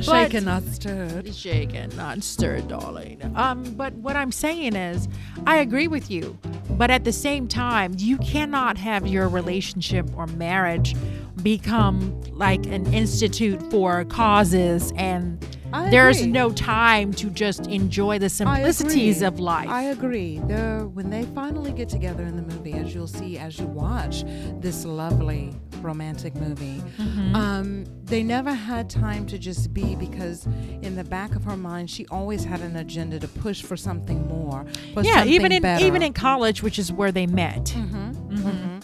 Shaken, 0.00 0.44
not 0.44 0.62
stirred. 0.64 1.34
Shaken, 1.34 1.96
not 1.96 2.22
stirred, 2.22 2.68
darling. 2.68 3.20
Um, 3.34 3.64
but 3.74 3.94
what 3.94 4.16
I'm 4.16 4.32
saying 4.32 4.76
is, 4.76 5.08
I 5.46 5.56
agree 5.56 5.88
with 5.88 6.10
you. 6.10 6.38
But 6.70 6.90
at 6.90 7.04
the 7.04 7.12
same 7.12 7.48
time, 7.48 7.94
you 7.96 8.18
cannot 8.18 8.78
have 8.78 9.06
your 9.06 9.28
relationship 9.28 10.06
or 10.16 10.26
marriage 10.26 10.94
become 11.42 12.20
like 12.32 12.66
an 12.66 12.92
institute 12.92 13.62
for 13.70 14.04
causes 14.04 14.92
and 14.96 15.44
I 15.72 15.90
there's 15.90 16.18
agree. 16.20 16.32
no 16.32 16.50
time 16.52 17.12
to 17.14 17.30
just 17.30 17.66
enjoy 17.68 18.18
the 18.18 18.28
simplicities 18.28 19.22
of 19.22 19.38
life. 19.40 19.68
I 19.68 19.84
agree. 19.84 20.40
They're, 20.44 20.86
when 20.86 21.10
they 21.10 21.24
finally 21.26 21.72
get 21.72 21.88
together 21.88 22.24
in 22.24 22.36
the 22.36 22.42
movie, 22.42 22.72
as 22.72 22.94
you'll 22.94 23.06
see 23.06 23.38
as 23.38 23.58
you 23.58 23.66
watch 23.66 24.24
this 24.60 24.84
lovely 24.84 25.54
romantic 25.80 26.34
movie, 26.34 26.82
Mm-hmm. 26.98 27.34
um, 27.34 27.84
they 28.04 28.22
never 28.22 28.52
had 28.52 28.90
time 28.90 29.24
to 29.26 29.38
just 29.38 29.72
be 29.72 29.94
because 29.94 30.46
in 30.82 30.96
the 30.96 31.04
back 31.04 31.34
of 31.36 31.44
her 31.44 31.56
mind, 31.56 31.88
she 31.88 32.06
always 32.08 32.42
had 32.44 32.60
an 32.60 32.76
agenda 32.76 33.18
to 33.20 33.28
push 33.28 33.62
for 33.62 33.76
something 33.76 34.26
more. 34.26 34.64
For 34.94 35.02
yeah, 35.02 35.14
something 35.18 35.32
even 35.32 35.52
in 35.52 35.62
better. 35.62 35.84
even 35.84 36.02
in 36.02 36.12
college, 36.12 36.62
which 36.62 36.78
is 36.78 36.92
where 36.92 37.12
they 37.12 37.26
met. 37.26 37.64
Mm-hmm. 37.66 38.78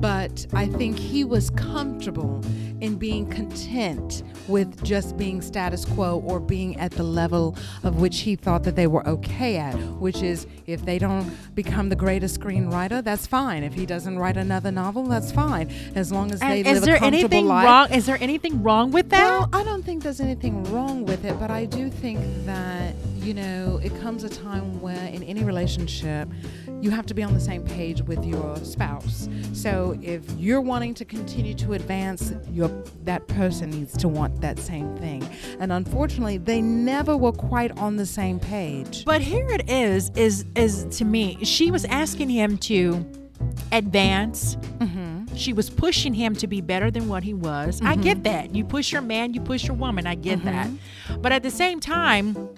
but 0.00 0.46
I 0.52 0.66
think 0.66 0.98
he 0.98 1.24
was 1.24 1.50
comfortable 1.50 2.40
in 2.80 2.96
being 2.96 3.28
content 3.30 4.22
with 4.48 4.82
just 4.84 5.16
being 5.16 5.40
status 5.40 5.84
quo 5.84 6.16
or 6.24 6.40
being 6.40 6.78
at 6.78 6.92
the 6.92 7.02
level 7.02 7.56
of 7.82 8.00
which 8.00 8.20
he 8.20 8.36
thought 8.36 8.64
that 8.64 8.76
they 8.76 8.86
were 8.86 9.06
okay 9.08 9.56
at, 9.56 9.74
which 9.74 10.22
is 10.22 10.46
if 10.66 10.84
they 10.84 10.98
don't 10.98 11.30
become 11.54 11.88
the 11.88 11.96
greatest 11.96 12.40
screenwriter, 12.40 13.02
that's 13.02 13.26
fine. 13.26 13.62
If 13.62 13.74
he 13.74 13.86
doesn't 13.86 14.18
write 14.18 14.36
another 14.36 14.70
novel, 14.70 15.04
that's 15.04 15.30
fine. 15.32 15.70
As 15.94 16.10
long 16.12 16.32
as 16.32 16.40
they 16.40 16.46
And 16.60 16.66
live 16.66 16.76
is 16.76 16.82
there 16.82 16.96
a 16.96 16.98
comfortable 16.98 17.24
anything 17.34 17.46
life. 17.46 17.64
wrong? 17.66 17.92
Is 17.92 18.06
there 18.06 18.18
anything 18.20 18.62
wrong 18.62 18.90
with 18.90 19.10
that? 19.10 19.22
Well, 19.22 19.48
I 19.52 19.64
don't 19.64 19.84
think 19.84 20.02
there's 20.02 20.20
anything 20.20 20.64
wrong 20.72 21.04
with 21.04 21.24
it, 21.24 21.38
but 21.38 21.50
I 21.50 21.64
do 21.66 21.90
think 21.90 22.20
that, 22.46 22.94
you 23.24 23.32
know, 23.32 23.80
it 23.82 23.98
comes 24.00 24.22
a 24.22 24.28
time 24.28 24.80
where 24.82 25.06
in 25.06 25.22
any 25.22 25.44
relationship, 25.44 26.28
you 26.82 26.90
have 26.90 27.06
to 27.06 27.14
be 27.14 27.22
on 27.22 27.32
the 27.32 27.40
same 27.40 27.64
page 27.64 28.02
with 28.02 28.22
your 28.24 28.56
spouse. 28.56 29.28
So 29.54 29.98
if 30.02 30.22
you're 30.36 30.60
wanting 30.60 30.92
to 30.94 31.04
continue 31.06 31.54
to 31.54 31.72
advance, 31.72 32.34
your 32.50 32.68
that 33.04 33.26
person 33.26 33.70
needs 33.70 33.96
to 33.96 34.08
want 34.08 34.42
that 34.42 34.58
same 34.58 34.94
thing. 34.98 35.26
And 35.58 35.72
unfortunately, 35.72 36.36
they 36.36 36.60
never 36.60 37.16
were 37.16 37.32
quite 37.32 37.76
on 37.78 37.96
the 37.96 38.04
same 38.04 38.38
page. 38.38 39.06
But 39.06 39.22
here 39.22 39.48
it 39.48 39.70
is, 39.70 40.10
is 40.14 40.44
is 40.54 40.84
to 40.98 41.06
me, 41.06 41.42
she 41.44 41.70
was 41.70 41.86
asking 41.86 42.28
him 42.28 42.58
to 42.58 43.06
advance. 43.72 44.56
Mm-hmm. 44.78 45.34
She 45.34 45.52
was 45.52 45.70
pushing 45.70 46.12
him 46.12 46.36
to 46.36 46.46
be 46.46 46.60
better 46.60 46.90
than 46.90 47.08
what 47.08 47.24
he 47.24 47.34
was. 47.34 47.80
I 47.82 47.96
get 47.96 48.22
that. 48.24 48.54
You 48.54 48.64
push 48.64 48.92
your 48.92 49.02
man, 49.02 49.32
you 49.32 49.40
push 49.40 49.64
your 49.64 49.76
woman. 49.76 50.06
I 50.06 50.14
get 50.14 50.44
that. 50.44 50.68
Mm-hmm. 50.68 51.22
But 51.22 51.32
at 51.32 51.42
the 51.42 51.50
same 51.50 51.80
time, 51.80 52.50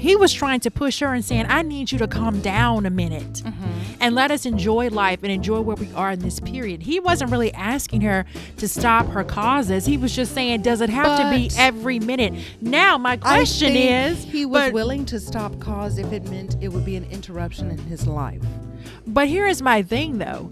he 0.00 0.16
was 0.16 0.32
trying 0.32 0.60
to 0.60 0.70
push 0.70 1.00
her 1.00 1.12
and 1.14 1.24
saying, 1.24 1.46
I 1.48 1.62
need 1.62 1.92
you 1.92 1.98
to 1.98 2.08
calm 2.08 2.40
down 2.40 2.86
a 2.86 2.90
minute 2.90 3.42
Mm-hmm. 3.44 3.70
and 4.00 4.14
let 4.14 4.30
us 4.30 4.46
enjoy 4.46 4.88
life 4.88 5.22
and 5.22 5.30
enjoy 5.30 5.60
where 5.60 5.76
we 5.76 5.92
are 5.92 6.10
in 6.12 6.20
this 6.20 6.40
period. 6.40 6.82
He 6.82 6.98
wasn't 7.00 7.30
really 7.30 7.52
asking 7.52 8.00
her 8.02 8.24
to 8.56 8.66
stop 8.68 9.06
her 9.08 9.22
causes. 9.24 9.84
He 9.86 9.96
was 9.96 10.14
just 10.16 10.32
saying, 10.34 10.62
Does 10.62 10.80
it 10.80 10.90
have 10.90 11.20
to 11.20 11.30
be 11.36 11.50
every 11.56 11.98
minute? 11.98 12.34
Now, 12.60 12.96
my 12.98 13.16
question 13.18 13.76
is, 13.76 14.24
he 14.24 14.46
was 14.46 14.66
but- 14.66 14.72
willing 14.72 15.04
to 15.06 15.20
stop 15.20 15.58
cause 15.60 15.98
if 15.98 16.12
it 16.12 16.24
meant 16.30 16.56
it 16.60 16.68
would 16.68 16.84
be 16.84 16.96
an 16.96 17.04
interruption 17.10 17.70
in 17.70 17.78
his 17.78 18.06
life. 18.06 18.42
But 19.06 19.28
here 19.28 19.46
is 19.46 19.60
my 19.62 19.82
thing 19.82 20.18
though. 20.18 20.50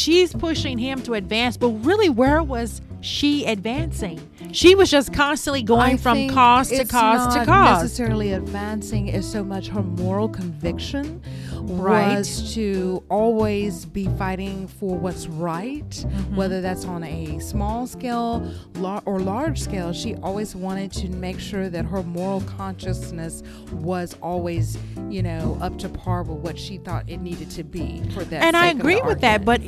She's 0.00 0.32
pushing 0.32 0.78
him 0.78 1.02
to 1.02 1.12
advance, 1.12 1.58
but 1.58 1.68
really 1.68 2.08
where 2.08 2.42
was 2.42 2.80
she 3.02 3.44
advancing? 3.44 4.18
She 4.50 4.74
was 4.74 4.90
just 4.90 5.12
constantly 5.12 5.62
going 5.62 5.94
I 5.94 5.96
from 5.98 6.30
cause 6.30 6.70
to 6.70 6.86
cause 6.86 7.34
to 7.34 7.40
not 7.40 7.46
cause. 7.46 7.82
necessarily 7.82 8.32
advancing 8.32 9.08
is 9.08 9.30
so 9.30 9.44
much 9.44 9.68
her 9.68 9.82
moral 9.82 10.30
conviction 10.30 11.20
Right. 11.62 12.16
was 12.18 12.54
to 12.54 13.02
always 13.08 13.84
be 13.84 14.06
fighting 14.18 14.66
for 14.68 14.96
what's 14.96 15.26
right, 15.26 15.88
Mm-hmm. 15.90 16.36
whether 16.36 16.60
that's 16.60 16.84
on 16.84 17.04
a 17.04 17.38
small 17.40 17.86
scale 17.86 18.50
lar- 18.76 19.02
or 19.06 19.20
large 19.20 19.60
scale. 19.60 19.92
She 19.92 20.14
always 20.16 20.54
wanted 20.56 20.92
to 20.92 21.08
make 21.08 21.38
sure 21.40 21.68
that 21.68 21.84
her 21.84 22.02
moral 22.02 22.40
consciousness 22.42 23.42
was 23.72 24.16
always, 24.22 24.78
you 25.08 25.22
know, 25.22 25.58
up 25.60 25.78
to 25.78 25.88
par 25.88 26.22
with 26.22 26.38
what 26.38 26.58
she 26.58 26.78
thought 26.78 27.04
it 27.08 27.18
needed 27.18 27.50
to 27.52 27.64
be 27.64 28.02
for 28.14 28.24
that. 28.24 28.42
and 28.42 28.56
I 28.56 28.68
sake 28.68 28.72
of 28.72 28.76
the 28.78 28.80
agree 28.82 29.00
with 29.02 29.20
that, 29.20 29.44
but 29.44 29.60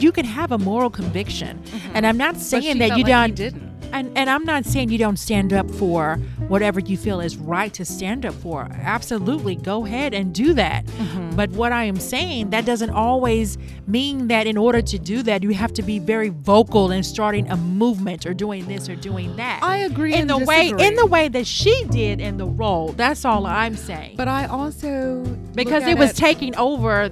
you 0.00 0.10
can 0.12 0.24
have 0.24 0.50
a 0.52 0.58
moral 0.58 0.90
conviction. 0.90 1.62
And 1.94 2.04
I'm 2.06 2.16
not 2.16 2.36
saying 2.36 2.78
that 2.78 2.96
you 2.96 3.04
like 3.04 3.06
don't 3.06 3.34
didn't. 3.34 3.73
And 3.94 4.18
and 4.18 4.28
I'm 4.28 4.44
not 4.44 4.64
saying 4.64 4.90
you 4.90 4.98
don't 4.98 5.16
stand 5.16 5.52
up 5.52 5.70
for 5.70 6.16
whatever 6.48 6.80
you 6.80 6.96
feel 6.96 7.20
is 7.20 7.36
right 7.36 7.72
to 7.74 7.84
stand 7.84 8.26
up 8.26 8.34
for. 8.34 8.68
Absolutely, 8.72 9.56
go 9.56 9.86
ahead 9.86 10.12
and 10.12 10.34
do 10.34 10.52
that. 10.54 10.84
Mm-hmm. 10.86 11.36
But 11.36 11.50
what 11.50 11.72
I 11.72 11.84
am 11.84 11.96
saying 11.96 12.50
that 12.50 12.66
doesn't 12.66 12.90
always 12.90 13.56
mean 13.86 14.28
that 14.28 14.46
in 14.46 14.56
order 14.56 14.82
to 14.82 14.98
do 14.98 15.22
that 15.22 15.42
you 15.42 15.54
have 15.54 15.72
to 15.74 15.82
be 15.82 15.98
very 15.98 16.28
vocal 16.28 16.90
in 16.90 17.02
starting 17.02 17.48
a 17.50 17.56
movement 17.56 18.26
or 18.26 18.34
doing 18.34 18.66
this 18.66 18.88
or 18.88 18.96
doing 18.96 19.36
that. 19.36 19.60
I 19.62 19.78
agree 19.78 20.14
in 20.14 20.26
the 20.26 20.38
way 20.38 20.72
in 20.78 20.96
the 20.96 21.06
way 21.06 21.28
that 21.28 21.46
she 21.46 21.84
did 21.84 22.20
in 22.20 22.36
the 22.36 22.46
role. 22.46 22.92
That's 22.92 23.24
all 23.24 23.46
I'm 23.46 23.76
saying. 23.76 24.16
But 24.16 24.28
I 24.28 24.46
also 24.46 25.22
because 25.54 25.84
it 25.84 25.96
was 25.96 26.12
taking 26.12 26.56
over 26.56 27.10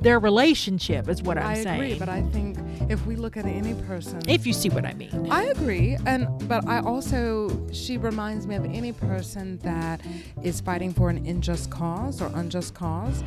their 0.00 0.18
relationship 0.18 1.08
is 1.08 1.22
what 1.22 1.38
I'm 1.38 1.54
saying. 1.54 1.66
I 1.66 1.70
saying. 1.70 1.82
agree, 1.82 1.98
but 1.98 2.08
I 2.08 2.22
think 2.22 2.58
if 2.92 3.06
we 3.06 3.16
look 3.16 3.36
at 3.36 3.46
any 3.46 3.74
person, 3.84 4.20
if 4.28 4.46
you 4.46 4.52
see 4.52 4.68
what 4.68 4.84
I 4.84 4.92
mean. 4.92 5.28
I 5.30 5.44
agree, 5.44 5.96
and 6.06 6.28
but 6.46 6.68
I 6.68 6.80
also 6.80 7.48
she 7.72 7.96
reminds 7.96 8.46
me 8.46 8.54
of 8.54 8.64
any 8.66 8.92
person 8.92 9.58
that 9.58 10.02
is 10.42 10.60
fighting 10.60 10.92
for 10.92 11.08
an 11.08 11.26
unjust 11.26 11.70
cause 11.70 12.20
or 12.20 12.30
unjust 12.34 12.74
cause. 12.74 13.24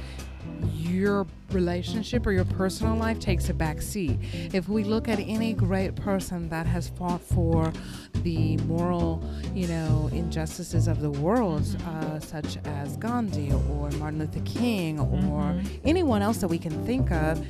Your 0.73 1.27
relationship 1.51 2.25
or 2.25 2.31
your 2.31 2.45
personal 2.45 2.95
life 2.95 3.19
takes 3.19 3.49
a 3.49 3.53
back 3.53 3.81
seat. 3.81 4.17
If 4.53 4.67
we 4.69 4.83
look 4.83 5.07
at 5.07 5.19
any 5.19 5.53
great 5.53 5.95
person 5.95 6.49
that 6.49 6.65
has 6.65 6.89
fought 6.89 7.21
for 7.21 7.71
the 8.23 8.57
moral, 8.57 9.23
you 9.53 9.67
know, 9.67 10.09
injustices 10.11 10.87
of 10.87 11.01
the 11.01 11.11
world, 11.11 11.63
uh, 11.85 12.19
such 12.19 12.57
as 12.65 12.97
Gandhi 12.97 13.51
or 13.51 13.89
Martin 13.91 14.19
Luther 14.19 14.41
King 14.41 14.99
or 14.99 15.61
anyone 15.83 16.21
else 16.21 16.37
that 16.37 16.47
we 16.47 16.57
can 16.57 16.85
think 16.85 17.11
of, 17.11 17.45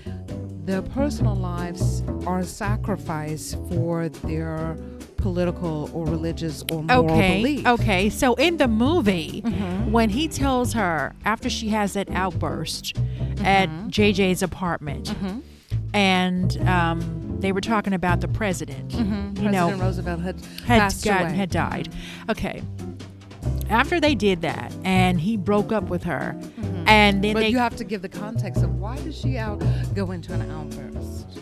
their 0.65 0.81
personal 0.81 1.35
lives 1.35 2.03
are 2.25 2.43
sacrificed 2.43 3.57
for 3.69 4.09
their 4.09 4.77
political 5.29 5.89
or 5.91 6.05
religious 6.05 6.63
or 6.71 6.83
moral 6.83 7.05
Okay. 7.11 7.37
belief. 7.41 7.65
Okay. 7.65 8.09
So 8.11 8.35
in 8.35 8.57
the 8.57 8.67
movie, 8.67 9.41
Mhm. 9.43 9.89
when 9.89 10.11
he 10.11 10.27
tells 10.27 10.73
her 10.73 11.13
after 11.25 11.49
she 11.49 11.69
has 11.69 11.93
that 11.93 12.07
outburst 12.11 12.95
at 13.43 13.67
JJ's 13.89 14.43
apartment, 14.43 15.15
Mhm. 15.19 15.41
and 15.95 16.61
um, 16.69 17.37
they 17.39 17.51
were 17.51 17.59
talking 17.61 17.91
about 17.93 18.21
the 18.21 18.27
president, 18.27 18.89
Mhm. 18.89 19.41
you 19.41 19.49
know, 19.49 19.69
President 19.69 19.81
Roosevelt 19.81 20.19
had, 20.21 20.35
had 20.67 20.93
gotten, 21.03 21.33
had 21.33 21.49
died. 21.49 21.89
Okay. 22.29 22.61
After 23.67 23.99
they 23.99 24.13
did 24.13 24.41
that, 24.43 24.71
and 24.83 25.19
he 25.19 25.37
broke 25.37 25.71
up 25.71 25.89
with 25.89 26.03
her, 26.03 26.35
and 26.85 27.23
then 27.23 27.33
But 27.33 27.39
they 27.39 27.49
you 27.49 27.57
have 27.57 27.75
to 27.77 27.83
give 27.83 28.03
the 28.03 28.09
context 28.09 28.61
of 28.61 28.75
why 28.79 28.95
did 28.97 29.15
she 29.15 29.39
out 29.39 29.59
go 29.95 30.11
into 30.11 30.33
an 30.33 30.47
outburst? 30.51 31.39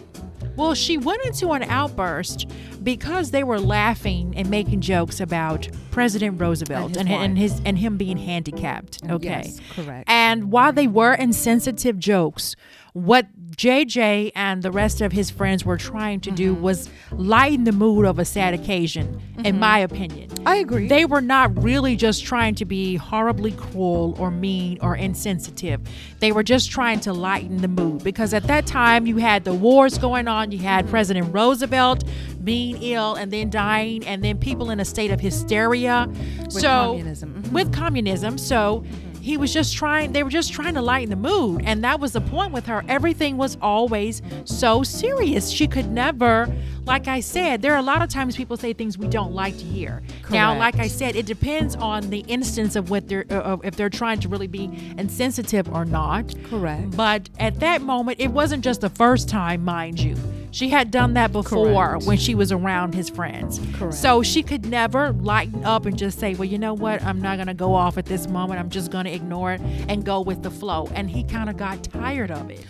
Well, 0.55 0.75
she 0.75 0.97
went 0.99 1.25
into 1.25 1.49
an 1.53 1.63
outburst 1.63 2.45
because 2.83 3.31
they 3.31 3.43
were 3.43 3.59
laughing 3.59 4.33
and 4.35 4.49
making 4.49 4.81
jokes 4.81 5.19
about 5.19 5.69
President 5.91 6.39
Roosevelt 6.39 6.97
And 6.97 7.09
and, 7.09 7.09
his 7.09 7.17
and 7.17 7.33
wife. 7.33 7.41
his 7.41 7.61
and 7.65 7.77
him 7.77 7.97
being 7.97 8.17
handicapped. 8.17 8.99
Okay. 9.09 9.43
Yes, 9.45 9.59
correct. 9.71 10.09
And 10.09 10.51
while 10.51 10.73
they 10.73 10.87
were 10.87 11.13
insensitive 11.13 11.99
jokes, 11.99 12.55
what 12.93 13.27
JJ 13.55 14.31
and 14.35 14.61
the 14.61 14.71
rest 14.71 15.01
of 15.01 15.11
his 15.11 15.31
friends 15.31 15.65
were 15.65 15.77
trying 15.77 16.19
to 16.21 16.31
do 16.31 16.53
mm-hmm. 16.53 16.61
was 16.61 16.89
lighten 17.11 17.63
the 17.63 17.71
mood 17.71 18.05
of 18.05 18.19
a 18.19 18.25
sad 18.25 18.53
occasion, 18.53 19.19
in 19.37 19.43
mm-hmm. 19.43 19.59
my 19.59 19.79
opinion. 19.79 20.29
I 20.45 20.57
agree. 20.57 20.87
They 20.87 21.05
were 21.05 21.21
not 21.21 21.61
really 21.63 21.95
just 21.95 22.23
trying 22.23 22.55
to 22.55 22.65
be 22.65 22.95
horribly 22.95 23.51
cruel 23.51 24.15
or 24.19 24.29
mean 24.29 24.77
or 24.81 24.95
insensitive. 24.95 25.81
They 26.19 26.31
were 26.31 26.43
just 26.43 26.69
trying 26.69 26.99
to 27.01 27.13
lighten 27.13 27.57
the 27.57 27.67
mood 27.67 28.03
because 28.03 28.33
at 28.33 28.43
that 28.43 28.67
time 28.67 29.07
you 29.07 29.17
had 29.17 29.43
the 29.43 29.53
wars 29.53 29.97
going 29.97 30.27
on. 30.27 30.51
You 30.51 30.59
had 30.59 30.85
mm-hmm. 30.85 30.91
President 30.91 31.33
Roosevelt 31.33 32.03
being 32.43 32.72
ill 32.81 33.15
and 33.15 33.31
then 33.31 33.49
dying, 33.49 34.05
and 34.05 34.23
then 34.23 34.37
people 34.37 34.69
in 34.69 34.79
a 34.79 34.85
state 34.85 35.11
of 35.11 35.19
hysteria. 35.19 36.07
so 36.49 36.61
communism. 36.61 37.43
Mhm. 37.43 37.51
with 37.51 37.73
communism, 37.73 38.37
so. 38.37 38.83
He 39.21 39.37
was 39.37 39.53
just 39.53 39.73
trying, 39.77 40.11
they 40.11 40.21
were 40.21 40.29
just 40.29 40.51
trying 40.51 40.73
to 40.73 40.81
lighten 40.81 41.09
the 41.09 41.15
mood. 41.15 41.61
And 41.63 41.81
that 41.85 42.01
was 42.01 42.11
the 42.11 42.19
point 42.19 42.51
with 42.51 42.65
her. 42.65 42.83
Everything 42.89 43.37
was 43.37 43.57
always 43.61 44.21
so 44.43 44.83
serious. 44.83 45.49
She 45.49 45.65
could 45.65 45.89
never, 45.89 46.53
like 46.85 47.07
I 47.07 47.21
said, 47.21 47.61
there 47.61 47.71
are 47.73 47.77
a 47.77 47.83
lot 47.83 48.01
of 48.01 48.09
times 48.09 48.35
people 48.35 48.57
say 48.57 48.73
things 48.73 48.97
we 48.97 49.07
don't 49.07 49.31
like 49.33 49.57
to 49.59 49.63
hear. 49.63 50.03
Now, 50.29 50.57
like 50.59 50.75
I 50.77 50.87
said, 50.87 51.15
it 51.15 51.25
depends 51.25 51.77
on 51.77 52.09
the 52.09 52.25
instance 52.27 52.75
of 52.75 52.89
what 52.89 53.07
they're, 53.07 53.23
uh, 53.29 53.55
if 53.63 53.77
they're 53.77 53.89
trying 53.89 54.19
to 54.19 54.27
really 54.27 54.47
be 54.47 54.69
insensitive 54.97 55.73
or 55.73 55.85
not. 55.85 56.35
Correct. 56.49 56.91
But 56.97 57.29
at 57.39 57.61
that 57.61 57.81
moment, 57.81 58.19
it 58.19 58.31
wasn't 58.31 58.61
just 58.61 58.81
the 58.81 58.89
first 58.89 59.29
time, 59.29 59.63
mind 59.63 60.01
you. 60.01 60.17
She 60.53 60.69
had 60.69 60.91
done 60.91 61.15
that 61.15 61.31
before 61.31 61.65
Correct. 61.89 62.05
when 62.05 62.17
she 62.17 62.35
was 62.35 62.51
around 62.51 62.93
his 62.93 63.09
friends. 63.09 63.59
Correct. 63.73 63.95
So 63.95 64.21
she 64.21 64.43
could 64.43 64.67
never 64.67 65.11
lighten 65.13 65.65
up 65.65 65.87
and 65.87 65.97
just 65.97 66.19
say, 66.19 66.35
well, 66.35 66.45
you 66.47 66.59
know 66.59 66.75
what? 66.75 67.03
I'm 67.03 67.19
not 67.19 67.37
going 67.37 67.47
to 67.47 67.55
go 67.55 67.73
off 67.73 67.97
at 67.97 68.05
this 68.05 68.27
moment. 68.27 68.59
I'm 68.59 68.69
just 68.69 68.91
going 68.91 69.05
to 69.05 69.11
ignore 69.11 69.53
it 69.53 69.61
and 69.89 70.05
go 70.05 70.21
with 70.21 70.43
the 70.43 70.51
flow. 70.51 70.87
And 70.93 71.09
he 71.09 71.23
kind 71.23 71.49
of 71.49 71.57
got 71.57 71.83
tired 71.83 72.29
of 72.29 72.51
it 72.51 72.65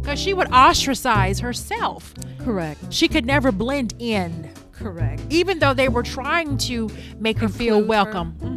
because 0.00 0.18
she 0.18 0.32
would 0.32 0.50
ostracize 0.50 1.38
herself. 1.38 2.14
Correct. 2.38 2.80
She 2.90 3.06
could 3.06 3.26
never 3.26 3.52
blend 3.52 3.94
in, 3.98 4.50
Correct. 4.72 5.20
even 5.28 5.58
though 5.58 5.74
they 5.74 5.88
were 5.90 6.02
trying 6.02 6.56
to 6.58 6.88
make 7.18 7.38
her 7.38 7.48
feel 7.48 7.76
Include 7.78 7.84
her. 7.84 7.88
welcome. 8.04 8.55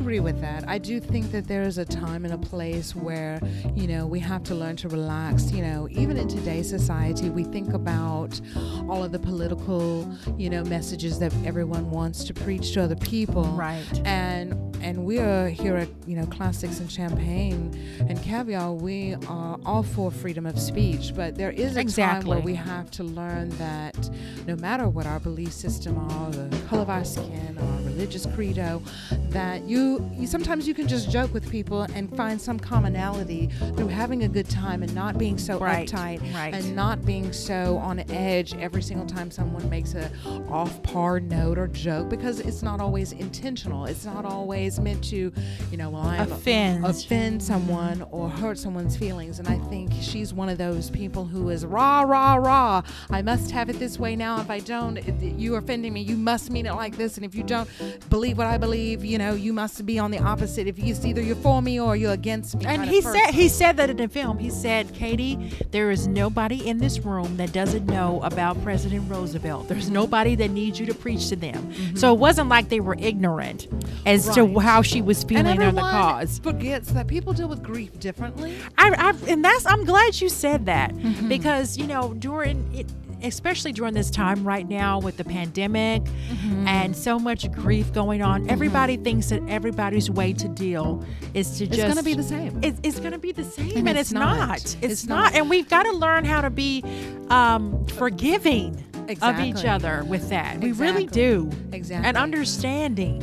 Agree 0.00 0.20
with 0.20 0.40
that. 0.40 0.66
I 0.66 0.78
do 0.78 0.98
think 0.98 1.30
that 1.30 1.46
there 1.46 1.62
is 1.62 1.76
a 1.76 1.84
time 1.84 2.24
and 2.24 2.32
a 2.32 2.38
place 2.38 2.96
where, 2.96 3.38
you 3.74 3.86
know, 3.86 4.06
we 4.06 4.18
have 4.20 4.42
to 4.44 4.54
learn 4.54 4.74
to 4.76 4.88
relax. 4.88 5.52
You 5.52 5.60
know, 5.62 5.88
even 5.90 6.16
in 6.16 6.26
today's 6.26 6.70
society, 6.70 7.28
we 7.28 7.44
think 7.44 7.74
about 7.74 8.40
all 8.88 9.04
of 9.04 9.12
the 9.12 9.18
political, 9.18 10.10
you 10.38 10.48
know, 10.48 10.64
messages 10.64 11.18
that 11.18 11.34
everyone 11.44 11.90
wants 11.90 12.24
to 12.24 12.32
preach 12.32 12.72
to 12.72 12.82
other 12.82 12.96
people. 12.96 13.44
Right. 13.44 13.84
And 14.06 14.69
and 14.80 15.04
we 15.04 15.18
are 15.18 15.48
here 15.48 15.76
at, 15.76 15.88
you 16.06 16.16
know, 16.16 16.26
Classics 16.26 16.80
and 16.80 16.90
Champagne 16.90 17.72
and 18.08 18.20
Caviar, 18.22 18.72
we 18.72 19.14
are 19.28 19.58
all 19.64 19.82
for 19.82 20.10
freedom 20.10 20.46
of 20.46 20.58
speech, 20.58 21.12
but 21.14 21.36
there 21.36 21.50
is 21.50 21.76
a 21.76 21.84
time 21.84 22.24
where 22.24 22.40
we 22.40 22.54
have 22.54 22.90
to 22.92 23.04
learn 23.04 23.50
that 23.50 24.10
no 24.46 24.56
matter 24.56 24.88
what 24.88 25.06
our 25.06 25.20
belief 25.20 25.52
system 25.52 25.98
are, 25.98 26.30
the 26.30 26.56
color 26.68 26.82
of 26.82 26.90
our 26.90 27.04
skin, 27.04 27.56
our 27.58 27.76
religious 27.82 28.26
credo, 28.34 28.82
that 29.30 29.62
you, 29.64 30.10
you 30.14 30.26
sometimes 30.26 30.66
you 30.66 30.74
can 30.74 30.88
just 30.88 31.10
joke 31.10 31.32
with 31.34 31.48
people 31.50 31.82
and 31.94 32.14
find 32.16 32.40
some 32.40 32.58
commonality 32.58 33.48
through 33.76 33.88
having 33.88 34.24
a 34.24 34.28
good 34.28 34.48
time 34.48 34.82
and 34.82 34.94
not 34.94 35.18
being 35.18 35.36
so 35.38 35.58
Right, 35.58 35.88
uptight 35.88 36.34
right. 36.34 36.54
and 36.54 36.74
not 36.74 37.04
being 37.04 37.32
so 37.32 37.76
on 37.78 38.00
edge 38.10 38.54
every 38.54 38.82
single 38.82 39.06
time 39.06 39.30
someone 39.30 39.68
makes 39.68 39.94
a 39.94 40.10
off 40.48 40.82
par 40.82 41.20
note 41.20 41.58
or 41.58 41.68
joke 41.68 42.08
because 42.08 42.40
it's 42.40 42.62
not 42.62 42.80
always 42.80 43.12
intentional. 43.12 43.84
It's 43.84 44.04
not 44.04 44.24
always 44.24 44.69
meant 44.78 45.02
to, 45.04 45.32
you 45.70 45.76
know, 45.76 45.90
well, 45.90 46.02
I'm 46.02 46.30
Offend. 46.32 46.84
offend 46.84 47.42
someone 47.42 48.06
or 48.10 48.28
hurt 48.28 48.58
someone's 48.58 48.96
feelings. 48.96 49.38
And 49.38 49.48
I 49.48 49.58
think 49.68 49.92
she's 50.00 50.32
one 50.32 50.48
of 50.48 50.58
those 50.58 50.90
people 50.90 51.24
who 51.24 51.48
is 51.50 51.64
rah, 51.64 52.02
rah, 52.02 52.34
rah. 52.34 52.82
I 53.10 53.22
must 53.22 53.50
have 53.50 53.68
it 53.70 53.78
this 53.78 53.98
way 53.98 54.16
now. 54.16 54.40
If 54.40 54.50
I 54.50 54.60
don't, 54.60 54.96
you 55.38 55.54
are 55.54 55.58
offending 55.58 55.92
me. 55.92 56.02
You 56.02 56.16
must 56.16 56.50
mean 56.50 56.66
it 56.66 56.74
like 56.74 56.96
this. 56.96 57.16
And 57.16 57.24
if 57.24 57.34
you 57.34 57.42
don't 57.42 57.68
believe 58.10 58.38
what 58.38 58.46
I 58.46 58.58
believe, 58.58 59.04
you 59.04 59.18
know, 59.18 59.34
you 59.34 59.52
must 59.52 59.84
be 59.86 59.98
on 59.98 60.10
the 60.10 60.18
opposite. 60.18 60.66
If 60.66 60.78
you, 60.78 60.92
it's 60.92 61.04
either 61.04 61.22
you're 61.22 61.36
for 61.36 61.62
me 61.62 61.80
or 61.80 61.96
you're 61.96 62.12
against 62.12 62.56
me. 62.56 62.66
And 62.66 62.84
he 62.84 63.00
said 63.00 63.30
he 63.30 63.48
said 63.48 63.76
that 63.78 63.90
in 63.90 63.96
the 63.96 64.08
film. 64.08 64.38
He 64.38 64.50
said, 64.50 64.92
"Katie, 64.94 65.52
there 65.70 65.90
is 65.90 66.06
nobody 66.06 66.68
in 66.68 66.78
this 66.78 66.98
room 67.00 67.36
that 67.36 67.52
doesn't 67.52 67.86
know 67.86 68.20
about 68.22 68.62
President 68.62 69.10
Roosevelt. 69.10 69.68
There's 69.68 69.90
nobody 69.90 70.34
that 70.36 70.50
needs 70.50 70.78
you 70.78 70.86
to 70.86 70.94
preach 70.94 71.28
to 71.28 71.36
them." 71.36 71.54
Mm-hmm. 71.54 71.96
So 71.96 72.12
it 72.12 72.18
wasn't 72.18 72.48
like 72.48 72.68
they 72.68 72.80
were 72.80 72.96
ignorant 72.98 73.68
as 74.06 74.28
to 74.34 74.42
Right. 74.42 74.50
How 74.60 74.82
she 74.82 75.02
was 75.02 75.24
feeling 75.24 75.60
or 75.62 75.72
the 75.72 75.80
cause. 75.80 76.38
forgets 76.38 76.92
that 76.92 77.06
people 77.06 77.32
deal 77.32 77.48
with 77.48 77.62
grief 77.62 77.98
differently. 77.98 78.56
I, 78.78 78.90
I 78.96 79.30
and 79.30 79.44
that's 79.44 79.66
I'm 79.66 79.84
glad 79.84 80.20
you 80.20 80.28
said 80.28 80.66
that 80.66 80.92
Mm-hmm. 80.94 81.28
because 81.28 81.76
you 81.76 81.86
know 81.86 82.14
during 82.14 82.72
it 82.74 82.86
especially 83.22 83.70
during 83.72 83.92
this 83.92 84.10
time 84.10 84.44
right 84.44 84.66
now 84.66 84.98
with 84.98 85.16
the 85.18 85.24
pandemic 85.24 86.02
Mm-hmm. 86.04 86.66
and 86.68 86.96
so 86.96 87.18
much 87.18 87.50
grief 87.52 87.92
going 87.92 88.22
on 88.22 88.48
everybody 88.48 88.96
thinks 88.96 89.28
that 89.30 89.42
everybody's 89.48 90.10
way 90.10 90.32
to 90.34 90.48
deal 90.48 91.04
is 91.34 91.58
to 91.58 91.66
just. 91.66 91.78
It's 91.80 91.88
gonna 91.88 92.02
be 92.02 92.14
the 92.14 92.22
same. 92.22 92.60
it's, 92.62 92.80
it's 92.82 92.98
going 93.00 93.12
to 93.12 93.18
be 93.18 93.32
the 93.32 93.44
same 93.44 93.76
And 93.76 93.88
and, 93.88 93.98
it's 93.98 94.10
it's, 94.10 94.12
not. 94.12 94.36
not, 94.48 94.56
It's, 94.56 94.76
It's 94.82 95.06
not. 95.06 95.24
not. 95.24 95.34
and 95.34 95.50
we've 95.50 95.68
got 95.68 95.82
to 95.84 95.92
learn 95.92 96.24
how 96.24 96.40
to 96.40 96.50
be 96.50 96.82
um, 97.28 97.84
forgiving 97.86 98.82
of 99.22 99.40
each 99.40 99.64
other 99.64 100.04
with 100.04 100.28
that 100.30 100.58
we 100.60 100.70
really 100.72 101.04
do 101.06 101.50
Exactly. 101.72 102.06
and 102.08 102.16
understanding 102.16 103.20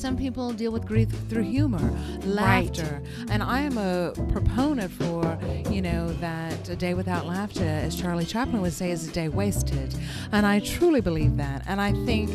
Some 0.00 0.16
people 0.16 0.50
deal 0.54 0.72
with 0.72 0.86
grief 0.86 1.10
through 1.28 1.42
humor, 1.42 1.92
laughter. 2.24 3.02
And 3.28 3.42
I 3.42 3.60
am 3.60 3.76
a 3.76 4.14
proponent 4.32 4.90
for, 4.92 5.38
you 5.70 5.82
know, 5.82 6.10
that 6.14 6.70
a 6.70 6.74
day 6.74 6.94
without 6.94 7.26
laughter, 7.26 7.64
as 7.66 7.94
Charlie 7.94 8.24
Chaplin 8.24 8.62
would 8.62 8.72
say, 8.72 8.92
is 8.92 9.06
a 9.06 9.12
day 9.12 9.28
wasted. 9.28 9.94
And 10.32 10.46
I 10.46 10.60
truly 10.60 11.02
believe 11.02 11.36
that. 11.36 11.64
And 11.66 11.82
I 11.82 11.92
think 12.06 12.30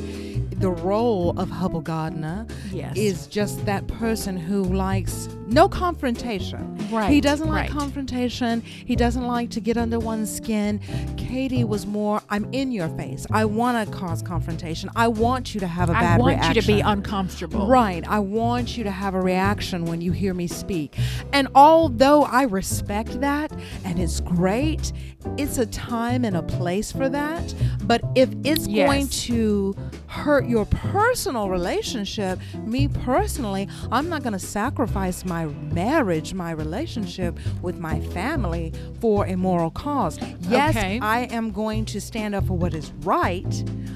the 0.59 0.69
role 0.69 1.33
of 1.39 1.49
Hubbell 1.49 1.83
Gardiner 1.83 2.45
Yes. 2.71 2.95
is 2.95 3.25
just 3.25 3.65
that 3.65 3.87
person 3.87 4.37
who 4.37 4.63
likes 4.65 5.27
no 5.47 5.69
confrontation. 5.69 6.77
Right. 6.91 7.11
He 7.11 7.21
doesn't 7.21 7.47
like 7.47 7.69
right. 7.69 7.71
confrontation. 7.71 8.61
He 8.61 8.95
doesn't 8.95 9.25
like 9.25 9.49
to 9.51 9.59
get 9.59 9.77
under 9.77 9.99
one's 9.99 10.33
skin. 10.33 10.79
Katie 11.17 11.63
was 11.63 11.85
more, 11.85 12.21
I'm 12.29 12.51
in 12.53 12.71
your 12.71 12.89
face. 12.89 13.25
I 13.31 13.45
want 13.45 13.87
to 13.87 13.97
cause 13.97 14.21
confrontation. 14.21 14.89
I 14.95 15.07
want 15.07 15.53
you 15.53 15.59
to 15.59 15.67
have 15.67 15.89
a 15.89 15.93
i 15.97 16.01
bad 16.01 16.19
reaction. 16.19 16.39
I 16.39 16.45
want 16.45 16.55
you 16.55 16.61
to 16.61 16.67
be 16.67 16.79
uncomfortable 16.81 17.67
Right. 17.67 18.07
I 18.07 18.19
want 18.19 18.77
you 18.77 18.83
to 18.83 18.91
have 18.91 19.13
a 19.13 19.21
reaction 19.21 19.85
when 19.85 20.01
you 20.01 20.11
hear 20.11 20.33
me 20.33 20.47
speak. 20.47 20.95
And 21.33 21.47
although 21.55 22.23
I 22.23 22.43
respect 22.43 23.19
that 23.21 23.51
and 23.83 23.99
it's 23.99 24.19
great, 24.19 24.91
it's 25.37 25.57
a 25.57 25.65
time 25.65 26.23
and 26.23 26.37
a 26.37 26.43
place 26.43 26.91
for 26.91 27.09
that. 27.09 27.53
But 27.83 28.03
if 28.15 28.29
it's 28.43 28.67
Yes. 28.67 28.87
going 28.87 29.07
to 29.07 29.75
hurt 30.07 30.47
your 30.47 30.65
personal 30.65 31.49
relationship, 31.49 32.39
me 32.65 32.87
personally, 32.87 33.67
I'm 33.91 34.09
not 34.09 34.23
going 34.23 34.33
to 34.33 34.39
sacrifice 34.39 35.25
my 35.35 35.45
marriage, 35.73 36.33
my 36.33 36.51
relationship 36.51 37.37
with 37.61 37.77
my 37.77 37.99
family 38.17 38.71
for 39.01 39.25
a 39.25 39.35
moral 39.35 39.69
cause. 39.69 40.17
Yes, 40.47 40.75
Okay. 40.77 40.99
I 41.01 41.21
am 41.37 41.51
going 41.51 41.83
to 41.85 41.99
stand 41.99 42.33
up 42.35 42.45
for 42.47 42.53
what 42.57 42.73
is 42.73 42.91
right, 43.03 43.45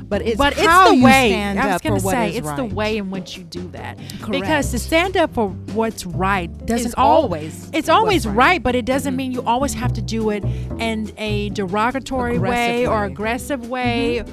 but 0.09 0.21
it's 0.21 0.37
but 0.37 0.53
how 0.55 0.81
it's 0.81 0.91
the 0.91 0.97
you 0.97 1.03
way. 1.05 1.29
stand 1.29 1.59
I 1.59 1.73
was 1.73 1.81
for 1.81 1.91
what 1.93 2.13
say 2.13 2.31
it's 2.35 2.45
right. 2.47 2.57
the 2.57 2.65
way 2.65 2.97
in 2.97 3.09
which 3.09 3.37
you 3.37 3.43
do 3.45 3.65
that. 3.69 3.97
Correct. 3.97 4.31
Because 4.31 4.71
to 4.71 4.79
stand 4.79 5.15
up 5.15 5.33
for 5.33 5.49
what's 5.73 6.05
right 6.05 6.49
doesn't 6.65 6.95
always 6.97 7.69
It's 7.71 7.87
always 7.89 8.27
right. 8.27 8.35
right. 8.35 8.63
but 8.63 8.75
it 8.75 8.85
doesn't 8.85 9.15
mean 9.15 9.31
you 9.31 9.41
always 9.43 9.73
have 9.75 9.93
to 9.93 10.01
do 10.01 10.31
it 10.31 10.43
in 10.79 11.11
a 11.17 11.49
derogatory 11.51 12.37
way, 12.37 12.47
or 12.49 12.49
way. 12.49 12.95
Mm-hmm. 12.97 13.11
aggressive 13.13 13.69
way. 13.69 14.23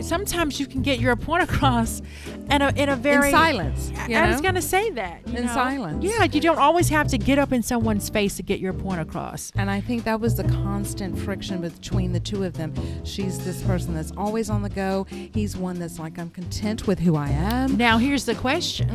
Sometimes 0.00 0.60
you 0.60 0.66
can 0.66 0.82
get 0.82 1.00
your 1.00 1.16
point 1.16 1.42
across 1.42 2.00
in 2.50 2.62
a 2.62 2.72
in 2.76 2.88
a 2.88 2.96
very 2.96 3.28
in 3.28 3.32
silence, 3.32 3.92
I- 3.96 4.30
was 4.30 4.40
gonna 4.40 4.62
say 4.62 4.90
that 4.90 5.20
In 5.26 5.46
know? 5.46 5.52
silence. 5.52 6.04
Yeah, 6.04 6.24
you 6.24 6.40
don't 6.40 6.58
always 6.58 6.88
have 6.88 7.08
to 7.08 7.18
get 7.18 7.38
up 7.38 7.52
in 7.52 7.62
someone's 7.62 8.08
face 8.08 8.36
to 8.36 8.42
get 8.42 8.60
your 8.60 8.72
point 8.72 9.00
across. 9.00 9.52
And 9.56 9.70
I 9.70 9.80
think 9.80 10.04
that 10.04 10.20
was 10.20 10.36
the 10.36 10.44
constant 10.44 11.18
friction 11.18 11.60
between 11.60 12.12
the 12.12 12.20
two 12.20 12.44
of 12.44 12.54
them. 12.54 12.72
She's 13.04 13.44
this 13.44 13.62
person 13.62 13.94
that's 13.94 14.12
always 14.16 14.50
on 14.50 14.62
the 14.62 14.68
go. 14.70 15.06
He's 15.10 15.56
one 15.56 15.78
that's 15.78 15.98
like, 15.98 16.18
I'm 16.18 16.30
content 16.30 16.86
with 16.86 16.98
who 17.00 17.16
I 17.16 17.28
am. 17.28 17.76
Now 17.76 17.98
here's 17.98 18.24
the 18.24 18.34
question: 18.34 18.88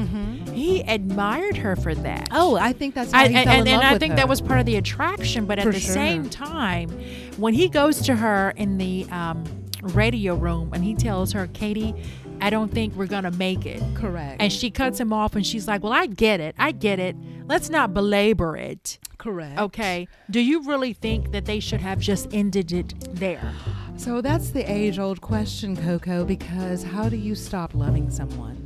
He 0.53 0.81
admired 0.81 1.57
her 1.57 1.75
for 1.75 1.93
that. 1.95 2.29
Mm-hmm. 2.29 2.37
Oh, 2.37 2.55
I 2.57 2.73
think 2.73 2.95
that's 2.95 3.13
I, 3.13 3.25
and 3.25 3.35
and, 3.35 3.67
and 3.67 3.81
I 3.83 3.97
think 3.97 4.11
her. 4.11 4.17
that 4.17 4.29
was 4.29 4.41
part 4.41 4.59
of 4.59 4.65
the 4.65 4.75
attraction. 4.75 5.45
But 5.45 5.59
at 5.59 5.65
For 5.65 5.71
the 5.71 5.79
sure. 5.79 5.93
same 5.93 6.29
time, 6.29 6.89
when 7.37 7.53
he 7.53 7.69
goes 7.69 8.01
to 8.03 8.15
her 8.15 8.51
in 8.57 8.77
the 8.77 9.05
um, 9.11 9.43
radio 9.81 10.35
room 10.35 10.71
and 10.73 10.83
he 10.83 10.95
tells 10.95 11.31
her, 11.33 11.47
Katie, 11.47 11.93
I 12.41 12.49
don't 12.49 12.71
think 12.71 12.95
we're 12.95 13.07
gonna 13.07 13.31
make 13.31 13.65
it. 13.65 13.81
Correct. 13.95 14.41
And 14.41 14.51
she 14.51 14.69
cuts 14.71 14.99
him 14.99 15.13
off 15.13 15.35
and 15.35 15.45
she's 15.45 15.67
like, 15.67 15.83
Well, 15.83 15.93
I 15.93 16.05
get 16.05 16.39
it. 16.39 16.55
I 16.57 16.71
get 16.71 16.99
it. 16.99 17.15
Let's 17.47 17.69
not 17.69 17.93
belabor 17.93 18.57
it. 18.57 18.99
Correct. 19.17 19.59
Okay. 19.59 20.07
Do 20.29 20.39
you 20.39 20.63
really 20.63 20.93
think 20.93 21.31
that 21.31 21.45
they 21.45 21.59
should 21.59 21.81
have 21.81 21.99
just 21.99 22.27
ended 22.33 22.71
it 22.71 22.93
there? 23.15 23.53
So 23.97 24.21
that's 24.21 24.49
the 24.51 24.69
age 24.69 24.99
old 24.99 25.21
question, 25.21 25.75
Coco, 25.77 26.25
because 26.25 26.83
how 26.83 27.07
do 27.09 27.15
you 27.15 27.33
stop 27.33 27.73
loving 27.73 28.09
someone? 28.11 28.64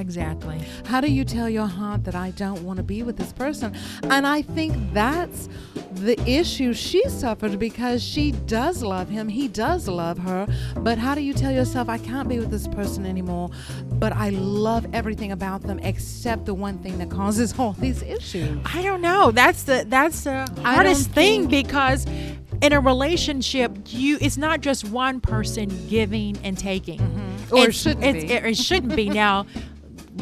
Exactly. 0.00 0.58
How 0.86 1.02
do 1.02 1.10
you 1.10 1.24
tell 1.24 1.48
your 1.48 1.66
heart 1.66 2.04
that 2.04 2.14
I 2.14 2.30
don't 2.30 2.62
want 2.62 2.78
to 2.78 2.82
be 2.82 3.02
with 3.02 3.18
this 3.18 3.34
person? 3.34 3.76
And 4.04 4.26
I 4.26 4.40
think 4.40 4.74
that's 4.94 5.50
the 5.92 6.18
issue 6.28 6.72
she 6.72 7.06
suffered 7.10 7.58
because 7.58 8.02
she 8.02 8.32
does 8.32 8.82
love 8.82 9.10
him. 9.10 9.28
He 9.28 9.46
does 9.46 9.86
love 9.88 10.16
her. 10.18 10.46
But 10.76 10.96
how 10.96 11.14
do 11.14 11.20
you 11.20 11.34
tell 11.34 11.52
yourself, 11.52 11.90
I 11.90 11.98
can't 11.98 12.30
be 12.30 12.38
with 12.38 12.50
this 12.50 12.66
person 12.66 13.04
anymore, 13.04 13.50
but 13.92 14.14
I 14.14 14.30
love 14.30 14.86
everything 14.94 15.32
about 15.32 15.62
them 15.62 15.78
except 15.80 16.46
the 16.46 16.54
one 16.54 16.78
thing 16.78 16.96
that 16.96 17.10
causes 17.10 17.56
all 17.58 17.74
these 17.74 18.02
issues? 18.02 18.58
I 18.64 18.80
don't 18.80 19.02
know. 19.02 19.30
That's 19.32 19.64
the 19.64 19.84
that's 19.86 20.24
the 20.24 20.48
I 20.64 20.76
hardest 20.76 21.10
thing 21.10 21.46
because 21.46 22.06
in 22.62 22.72
a 22.72 22.80
relationship, 22.80 23.72
you 23.86 24.16
it's 24.22 24.38
not 24.38 24.62
just 24.62 24.88
one 24.88 25.20
person 25.20 25.68
giving 25.88 26.38
and 26.42 26.56
taking. 26.56 27.00
Mm-hmm. 27.00 27.54
Or 27.54 27.68
it 27.68 27.74
shouldn't 27.74 28.00
be. 28.00 28.32
It, 28.32 28.44
it 28.46 28.56
shouldn't 28.56 28.96
be 28.96 29.10
now. 29.10 29.46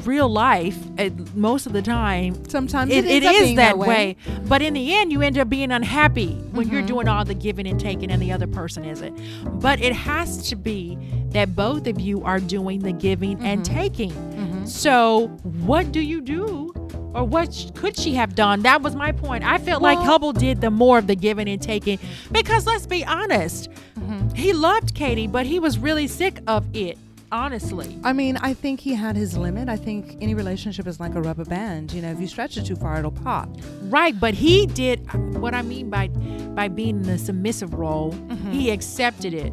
Real 0.04 0.28
life, 0.28 0.76
uh, 0.98 1.08
most 1.34 1.66
of 1.66 1.72
the 1.72 1.80
time, 1.82 2.44
Sometimes 2.48 2.92
it, 2.92 3.04
it, 3.06 3.22
it 3.22 3.22
is 3.24 3.42
being 3.42 3.56
that 3.56 3.78
way. 3.78 3.88
way. 3.88 4.16
But 4.46 4.60
in 4.62 4.74
the 4.74 4.94
end, 4.94 5.10
you 5.12 5.22
end 5.22 5.38
up 5.38 5.48
being 5.48 5.72
unhappy 5.72 6.34
when 6.52 6.66
Mm-hmm. 6.66 6.72
you're 6.74 6.82
doing 6.86 7.08
all 7.08 7.24
the 7.24 7.34
giving 7.34 7.66
and 7.66 7.80
taking, 7.80 8.10
and 8.10 8.20
the 8.20 8.30
other 8.30 8.46
person 8.46 8.84
isn't. 8.84 9.18
But 9.60 9.80
it 9.80 9.94
has 9.94 10.48
to 10.50 10.56
be 10.56 10.98
that 11.30 11.56
both 11.56 11.86
of 11.86 11.98
you 12.00 12.22
are 12.22 12.38
doing 12.38 12.80
the 12.80 12.92
giving 12.92 13.40
and 13.42 13.62
Mm-hmm. 13.62 13.74
taking. 13.74 14.66
So, 14.66 15.28
what 15.66 15.90
do 15.92 16.00
you 16.00 16.20
do? 16.20 16.72
Or 17.14 17.24
what 17.24 17.72
could 17.74 17.96
she 17.98 18.14
have 18.14 18.34
done? 18.34 18.62
That 18.62 18.82
was 18.82 18.94
my 18.94 19.12
point. 19.12 19.42
I 19.42 19.56
felt 19.56 19.80
like 19.82 19.98
Hubbell 19.98 20.34
did 20.38 20.60
the 20.60 20.70
more 20.70 20.98
of 20.98 21.06
the 21.06 21.16
giving 21.16 21.48
and 21.48 21.60
taking 21.60 21.98
because 22.30 22.66
let's 22.66 22.86
be 22.86 23.04
honest, 23.04 23.70
Mm-hmm. 23.98 24.28
he 24.34 24.52
loved 24.52 24.94
Katie, 24.94 25.26
but 25.26 25.46
he 25.46 25.58
was 25.58 25.78
really 25.78 26.06
sick 26.06 26.40
of 26.46 26.64
it. 26.76 26.98
Honestly, 27.30 27.98
I 28.04 28.12
mean, 28.12 28.36
I 28.38 28.54
think 28.54 28.80
he 28.80 28.94
had 28.94 29.14
his 29.16 29.36
limit. 29.36 29.68
I 29.68 29.76
think 29.76 30.16
any 30.20 30.34
relationship 30.34 30.86
is 30.86 30.98
like 30.98 31.14
a 31.14 31.20
rubber 31.20 31.44
band. 31.44 31.92
You 31.92 32.00
know, 32.02 32.10
if 32.10 32.20
you 32.20 32.26
stretch 32.26 32.56
it 32.56 32.64
too 32.64 32.76
far, 32.76 32.98
it'll 32.98 33.10
pop. 33.10 33.48
right? 33.82 34.18
But 34.18 34.34
he 34.34 34.66
did 34.66 35.00
what 35.38 35.54
I 35.54 35.62
mean 35.62 35.90
by 35.90 36.08
by 36.08 36.68
being 36.68 36.96
in 36.96 37.02
the 37.02 37.18
submissive 37.18 37.74
role. 37.74 38.12
Mm-hmm. 38.12 38.52
He 38.52 38.70
accepted 38.70 39.34
it. 39.34 39.52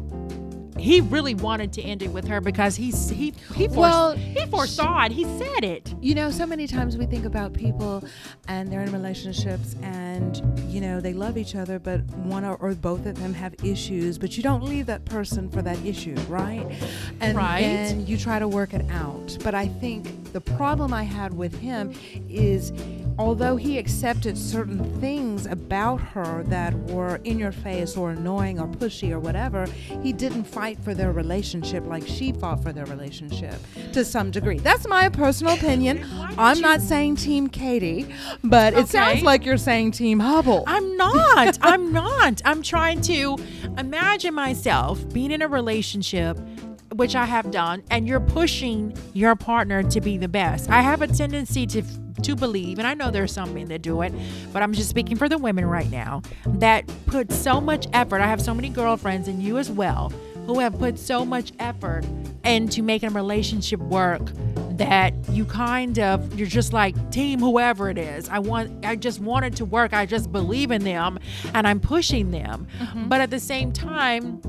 He 0.78 1.00
really 1.00 1.34
wanted 1.34 1.72
to 1.74 1.82
end 1.82 2.02
it 2.02 2.08
with 2.12 2.26
her 2.28 2.40
because 2.40 2.76
he's 2.76 3.08
he 3.10 3.32
he 3.54 3.68
Well, 3.68 4.12
he 4.12 4.44
foresaw 4.46 5.04
it. 5.04 5.12
He 5.12 5.24
said 5.38 5.64
it. 5.64 5.94
You 6.00 6.14
know, 6.14 6.30
so 6.30 6.46
many 6.46 6.66
times 6.66 6.96
we 6.96 7.06
think 7.06 7.24
about 7.24 7.52
people 7.52 8.04
and 8.48 8.70
they're 8.70 8.82
in 8.82 8.92
relationships 8.92 9.74
and, 9.82 10.42
you 10.68 10.80
know, 10.80 11.00
they 11.00 11.12
love 11.12 11.36
each 11.38 11.54
other, 11.56 11.78
but 11.78 12.02
one 12.16 12.44
or, 12.44 12.56
or 12.56 12.74
both 12.74 13.06
of 13.06 13.18
them 13.18 13.32
have 13.34 13.54
issues, 13.64 14.18
but 14.18 14.36
you 14.36 14.42
don't 14.42 14.62
leave 14.64 14.86
that 14.86 15.04
person 15.04 15.48
for 15.50 15.62
that 15.62 15.78
issue, 15.84 16.14
right? 16.28 16.66
And 17.20 17.36
Right. 17.36 17.60
then 17.62 18.06
you 18.06 18.16
try 18.16 18.38
to 18.38 18.48
work 18.48 18.74
it 18.74 18.84
out. 18.90 19.36
But 19.42 19.54
I 19.54 19.68
think 19.68 20.32
the 20.32 20.40
problem 20.40 20.92
I 20.92 21.02
had 21.04 21.34
with 21.34 21.54
him 21.58 21.92
is 22.28 22.72
although 23.18 23.56
he 23.56 23.78
accepted 23.78 24.36
certain 24.36 24.84
things 25.00 25.46
about 25.46 26.00
her 26.00 26.42
that 26.44 26.74
were 26.90 27.20
in 27.24 27.38
your 27.38 27.52
face 27.52 27.96
or 27.96 28.10
annoying 28.10 28.60
or 28.60 28.66
pushy 28.66 29.10
or 29.10 29.18
whatever, 29.18 29.66
he 30.02 30.12
didn't 30.12 30.44
fight 30.44 30.78
for 30.80 30.94
their 30.94 31.12
relationship 31.12 31.86
like 31.86 32.06
she 32.06 32.32
fought 32.32 32.62
for 32.62 32.72
their 32.72 32.86
relationship 32.86 33.54
to 33.92 34.04
some 34.04 34.30
degree. 34.30 34.58
That's 34.58 34.86
my 34.86 35.08
personal 35.08 35.54
opinion. 35.54 36.04
I'm 36.38 36.60
not 36.60 36.80
saying 36.80 37.16
Team 37.16 37.48
Katie, 37.48 38.06
but 38.44 38.74
it 38.74 38.88
sounds 38.88 39.22
like 39.22 39.44
you're 39.44 39.56
saying 39.56 39.92
Team 39.92 40.20
Hubbell. 40.20 40.64
I'm 40.66 40.96
not. 40.96 41.58
I'm 41.62 41.92
not. 41.92 42.42
I'm 42.44 42.62
trying 42.62 43.00
to 43.02 43.38
imagine 43.78 44.34
myself 44.34 45.08
being 45.12 45.30
in 45.30 45.42
a 45.42 45.48
relationship, 45.48 46.38
which 46.94 47.14
I 47.14 47.24
have 47.24 47.50
done, 47.50 47.82
and 47.90 48.06
you're 48.06 48.20
pushing 48.20 48.96
your 49.12 49.34
partner 49.34 49.82
to 49.82 50.00
be 50.00 50.16
the 50.16 50.28
best. 50.28 50.70
I 50.70 50.80
have 50.82 51.02
a 51.02 51.06
tendency 51.06 51.66
to 51.68 51.82
to 52.22 52.34
believe, 52.34 52.78
and 52.78 52.86
I 52.88 52.94
know 52.94 53.10
there's 53.10 53.32
some 53.32 53.52
men 53.52 53.66
that 53.68 53.82
do 53.82 54.00
it, 54.00 54.12
but 54.52 54.62
I'm 54.62 54.72
just 54.72 54.88
speaking 54.88 55.16
for 55.16 55.28
the 55.28 55.36
women 55.36 55.66
right 55.66 55.90
now 55.90 56.22
that 56.46 56.90
put 57.06 57.30
so 57.30 57.60
much 57.60 57.86
effort. 57.92 58.20
I 58.20 58.26
have 58.26 58.40
so 58.40 58.54
many 58.54 58.68
girlfriends, 58.68 59.28
and 59.28 59.42
you 59.42 59.58
as 59.58 59.70
well, 59.70 60.12
who 60.46 60.60
have 60.60 60.78
put 60.78 60.98
so 60.98 61.24
much 61.24 61.52
effort 61.58 62.04
into 62.44 62.82
making 62.82 63.10
a 63.10 63.12
relationship 63.12 63.80
work 63.80 64.22
that 64.78 65.12
you 65.30 65.44
kind 65.44 65.98
of 65.98 66.38
you're 66.38 66.46
just 66.46 66.72
like 66.72 67.10
team 67.10 67.40
whoever 67.40 67.88
it 67.88 67.96
is 67.96 68.28
i 68.28 68.38
want 68.38 68.84
i 68.84 68.94
just 68.94 69.20
want 69.20 69.44
it 69.44 69.56
to 69.56 69.64
work 69.64 69.94
i 69.94 70.04
just 70.04 70.30
believe 70.30 70.70
in 70.70 70.84
them 70.84 71.18
and 71.54 71.66
i'm 71.66 71.80
pushing 71.80 72.30
them 72.30 72.66
mm-hmm. 72.78 73.08
but 73.08 73.20
at 73.20 73.30
the 73.30 73.40
same 73.40 73.72
time 73.72 74.40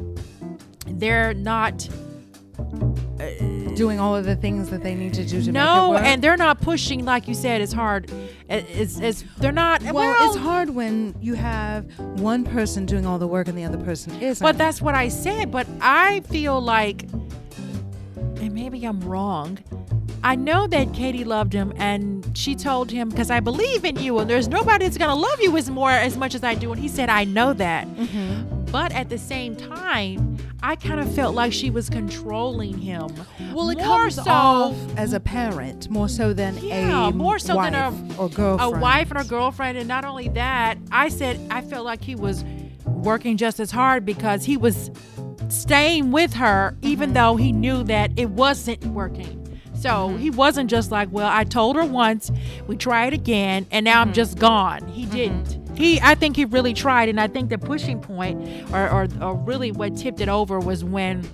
they're 0.87 1.33
not 1.33 1.87
doing 3.75 3.99
all 3.99 4.15
of 4.15 4.25
the 4.25 4.35
things 4.35 4.69
that 4.69 4.81
they 4.83 4.93
need 4.95 5.13
to 5.13 5.23
do 5.23 5.29
to 5.29 5.35
make 5.37 5.47
it 5.47 5.51
no 5.53 5.95
and 5.97 6.21
they're 6.23 6.37
not 6.37 6.61
pushing 6.61 7.03
like 7.05 7.27
you 7.27 7.33
said 7.33 7.61
it's 7.61 7.73
hard 7.73 8.09
It- 8.49 8.65
it's, 8.69 8.99
it's 8.99 9.23
they're 9.37 9.51
not 9.51 9.81
well, 9.83 10.15
it's 10.29 10.37
hard 10.37 10.69
when 10.71 11.15
you 11.21 11.33
have 11.35 11.85
one 12.19 12.43
person 12.43 12.85
doing 12.85 13.05
all 13.05 13.17
the 13.19 13.27
work 13.27 13.47
and 13.47 13.57
the 13.57 13.63
other 13.65 13.77
person 13.77 14.19
isn't. 14.21 14.43
But 14.43 14.57
that's 14.57 14.81
what 14.81 14.95
I 14.95 15.09
said. 15.09 15.51
But 15.51 15.67
I 15.81 16.21
feel 16.21 16.59
like, 16.61 17.03
and 18.41 18.53
maybe 18.53 18.83
I'm 18.85 18.99
wrong. 19.01 19.59
I 20.23 20.35
know 20.35 20.65
that 20.67 20.93
Katie 20.93 21.23
loved 21.23 21.53
him, 21.53 21.71
and 21.77 22.25
she 22.35 22.55
told 22.55 22.89
him 22.91 23.09
because 23.09 23.29
I 23.29 23.39
believe 23.39 23.83
in 23.85 23.97
you, 23.97 24.17
and 24.19 24.29
there's 24.29 24.47
nobody 24.47 24.85
that's 24.85 24.97
gonna 24.97 25.15
love 25.15 25.39
you 25.41 25.55
as 25.57 25.69
more 25.69 25.91
as 25.91 26.17
much 26.17 26.33
as 26.35 26.43
I 26.43 26.55
do. 26.55 26.71
And 26.71 26.81
he 26.81 26.87
said, 26.87 27.09
I 27.09 27.23
know 27.25 27.53
that. 27.53 27.87
Mm-hmm. 27.87 28.65
But 28.71 28.91
at 28.93 29.09
the 29.09 29.17
same 29.17 29.55
time, 29.55 30.36
I 30.63 30.75
kind 30.75 30.99
of 30.99 31.13
felt 31.13 31.35
like 31.35 31.53
she 31.53 31.69
was 31.69 31.89
controlling 31.89 32.77
him. 32.77 33.07
well, 33.53 33.69
it 33.69 33.77
more 33.77 33.97
comes 33.97 34.15
so 34.15 34.23
off 34.27 34.75
as 34.97 35.13
a 35.13 35.19
parent 35.19 35.89
more 35.89 36.09
so 36.09 36.33
than 36.33 36.57
yeah, 36.57 37.09
a 37.09 37.11
more 37.11 37.37
so 37.39 37.55
wife 37.55 37.71
than 37.71 38.11
a, 38.11 38.19
or 38.19 38.29
girlfriend. 38.29 38.75
a 38.75 38.79
wife 38.79 39.11
and 39.11 39.19
a 39.21 39.23
girlfriend. 39.23 39.77
And 39.77 39.87
not 39.87 40.03
only 40.03 40.29
that, 40.29 40.77
I 40.91 41.09
said 41.09 41.39
I 41.51 41.61
felt 41.61 41.85
like 41.85 42.03
he 42.03 42.15
was 42.15 42.43
working 42.85 43.37
just 43.37 43.59
as 43.59 43.71
hard 43.71 44.05
because 44.05 44.45
he 44.45 44.57
was 44.57 44.89
staying 45.49 46.11
with 46.11 46.33
her, 46.33 46.75
even 46.81 47.13
though 47.13 47.35
he 47.35 47.51
knew 47.51 47.83
that 47.83 48.11
it 48.17 48.31
wasn't 48.31 48.83
working. 48.87 49.43
So 49.75 49.89
mm-hmm. 49.89 50.17
he 50.17 50.29
wasn't 50.31 50.69
just 50.69 50.91
like, 50.91 51.09
well, 51.11 51.29
I 51.31 51.43
told 51.43 51.75
her 51.75 51.85
once, 51.85 52.31
we 52.65 52.75
tried 52.75 53.13
again, 53.13 53.67
and 53.71 53.83
now 53.85 54.01
I'm 54.01 54.07
mm-hmm. 54.07 54.15
just 54.15 54.39
gone. 54.39 54.87
He 54.87 55.03
mm-hmm. 55.03 55.15
didn't. 55.15 55.66
He, 55.77 56.01
I 56.01 56.15
think 56.15 56.35
he 56.35 56.45
really 56.45 56.73
tried, 56.73 57.07
and 57.07 57.19
I 57.19 57.27
think 57.27 57.49
the 57.49 57.59
pushing 57.59 58.01
point, 58.01 58.41
or, 58.73 58.89
or, 58.89 59.07
or 59.21 59.35
really 59.35 59.71
what 59.71 59.95
tipped 59.95 60.19
it 60.21 60.27
over, 60.27 60.59
was 60.59 60.83
when 60.83 61.29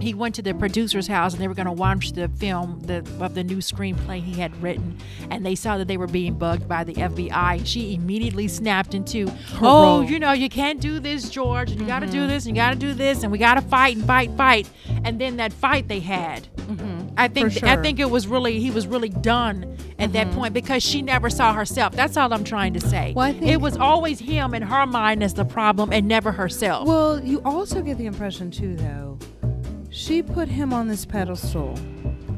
he 0.00 0.14
went 0.14 0.34
to 0.34 0.42
the 0.42 0.54
producer's 0.54 1.06
house 1.06 1.32
and 1.32 1.42
they 1.42 1.48
were 1.48 1.54
going 1.54 1.66
to 1.66 1.72
watch 1.72 2.12
the 2.12 2.28
film 2.28 2.80
the, 2.82 2.98
of 3.20 3.34
the 3.34 3.44
new 3.44 3.58
screenplay 3.58 4.20
he 4.22 4.40
had 4.40 4.54
written 4.62 4.98
and 5.30 5.44
they 5.44 5.54
saw 5.54 5.78
that 5.78 5.88
they 5.88 5.96
were 5.96 6.06
being 6.06 6.34
bugged 6.34 6.68
by 6.68 6.84
the 6.84 6.94
FBI 6.94 7.64
she 7.66 7.94
immediately 7.94 8.48
snapped 8.48 8.94
into 8.94 9.30
oh 9.60 10.00
you 10.00 10.18
know 10.18 10.32
you 10.32 10.48
can't 10.48 10.80
do 10.80 10.98
this 11.00 11.28
George 11.30 11.70
and 11.70 11.80
you 11.80 11.86
got 11.86 12.00
to 12.00 12.06
do 12.06 12.18
mm-hmm. 12.18 12.28
this 12.28 12.46
and 12.46 12.56
you 12.56 12.62
got 12.62 12.70
to 12.70 12.78
do 12.78 12.94
this 12.94 13.22
and 13.22 13.32
we 13.32 13.38
got 13.38 13.54
to 13.54 13.62
fight 13.62 13.96
and 13.96 14.06
fight 14.06 14.30
fight. 14.36 14.68
And 15.04 15.20
then 15.20 15.36
that 15.36 15.52
fight 15.52 15.88
they 15.88 16.00
had 16.00 16.46
mm-hmm. 16.56 17.02
I 17.16 17.28
think 17.28 17.52
For 17.58 17.66
I 17.66 17.76
think 17.76 18.00
it 18.00 18.10
was 18.10 18.26
really 18.26 18.60
he 18.60 18.70
was 18.70 18.86
really 18.86 19.08
done 19.08 19.76
at 19.98 20.12
that 20.12 20.28
mm-hmm. 20.28 20.38
point 20.38 20.54
because 20.54 20.82
she 20.82 21.02
never 21.02 21.30
saw 21.30 21.52
herself. 21.52 21.94
That's 21.94 22.16
all 22.16 22.32
I'm 22.32 22.44
trying 22.44 22.74
to 22.74 22.80
say. 22.80 23.12
Well, 23.14 23.32
think- 23.32 23.46
it 23.46 23.60
was 23.60 23.76
always 23.76 24.18
him 24.18 24.54
in 24.54 24.62
her 24.62 24.86
mind 24.86 25.22
as 25.22 25.34
the 25.34 25.44
problem 25.44 25.92
and 25.92 26.08
never 26.08 26.32
herself. 26.32 26.86
Well, 26.88 27.22
you 27.22 27.40
also 27.44 27.82
get 27.82 27.98
the 27.98 28.06
impression 28.06 28.50
too, 28.50 28.76
though. 28.76 29.18
She 29.94 30.22
put 30.22 30.48
him 30.48 30.72
on 30.72 30.88
this 30.88 31.04
pedestal 31.04 31.78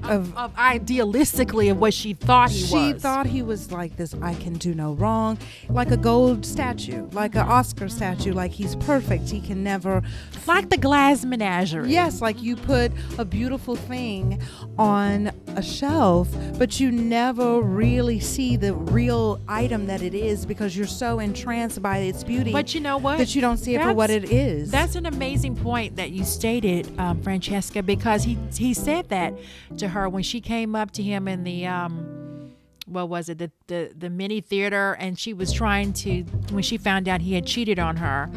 of 0.08 0.36
of 0.36 0.54
idealistically 0.54 1.70
of 1.70 1.78
what 1.78 1.94
she 1.94 2.14
thought 2.14 2.50
he 2.50 2.58
she 2.58 2.74
was. 2.74 2.94
She 2.94 2.98
thought 2.98 3.26
he 3.26 3.42
was 3.42 3.72
like 3.72 3.96
this 3.96 4.14
I 4.22 4.34
can 4.34 4.54
do 4.54 4.74
no 4.74 4.92
wrong, 4.94 5.38
like 5.68 5.90
a 5.90 5.96
gold 5.96 6.44
statue, 6.44 7.08
like 7.12 7.34
an 7.34 7.42
Oscar 7.46 7.88
statue, 7.88 8.32
like 8.32 8.50
he's 8.52 8.76
perfect. 8.76 9.30
He 9.30 9.40
can 9.40 9.62
never 9.62 10.02
like 10.46 10.70
the 10.70 10.76
glass 10.76 11.24
menagerie. 11.24 11.90
Yes, 11.90 12.20
like 12.20 12.42
you 12.42 12.56
put 12.56 12.92
a 13.18 13.24
beautiful 13.24 13.76
thing 13.76 14.40
on 14.78 15.30
a 15.56 15.62
shelf, 15.62 16.28
but 16.58 16.80
you 16.80 16.90
never 16.90 17.60
really 17.60 18.20
see 18.20 18.56
the 18.56 18.74
real 18.74 19.40
item 19.48 19.86
that 19.86 20.02
it 20.02 20.14
is 20.14 20.44
because 20.44 20.76
you're 20.76 20.86
so 20.86 21.18
entranced 21.18 21.80
by 21.80 21.98
its 21.98 22.24
beauty 22.24 22.52
But 22.52 22.74
you 22.74 22.80
know 22.80 22.98
what? 22.98 23.18
that 23.18 23.34
you 23.34 23.40
don't 23.40 23.56
see 23.58 23.74
it 23.74 23.82
for 23.82 23.92
what 23.92 24.10
it 24.10 24.30
is. 24.30 24.70
That's 24.70 24.96
an 24.96 25.06
amazing 25.06 25.56
point 25.56 25.96
that 25.96 26.10
you 26.10 26.24
stated, 26.24 26.88
um, 26.98 27.22
Francesca, 27.22 27.82
because 27.82 28.24
he 28.24 28.36
he 28.56 28.74
said 28.74 29.08
that 29.08 29.32
to 29.78 29.88
her 29.88 29.93
when 30.08 30.22
she 30.22 30.40
came 30.40 30.74
up 30.74 30.90
to 30.92 31.02
him 31.02 31.28
in 31.28 31.44
the 31.44 31.66
um, 31.66 32.52
what 32.86 33.08
was 33.08 33.28
it 33.28 33.38
the, 33.38 33.50
the 33.66 33.92
the 33.96 34.10
mini 34.10 34.40
theater, 34.40 34.96
and 34.98 35.18
she 35.18 35.32
was 35.32 35.52
trying 35.52 35.92
to 35.94 36.22
when 36.50 36.62
she 36.62 36.76
found 36.76 37.08
out 37.08 37.20
he 37.20 37.34
had 37.34 37.46
cheated 37.46 37.78
on 37.78 37.96
her. 37.96 38.30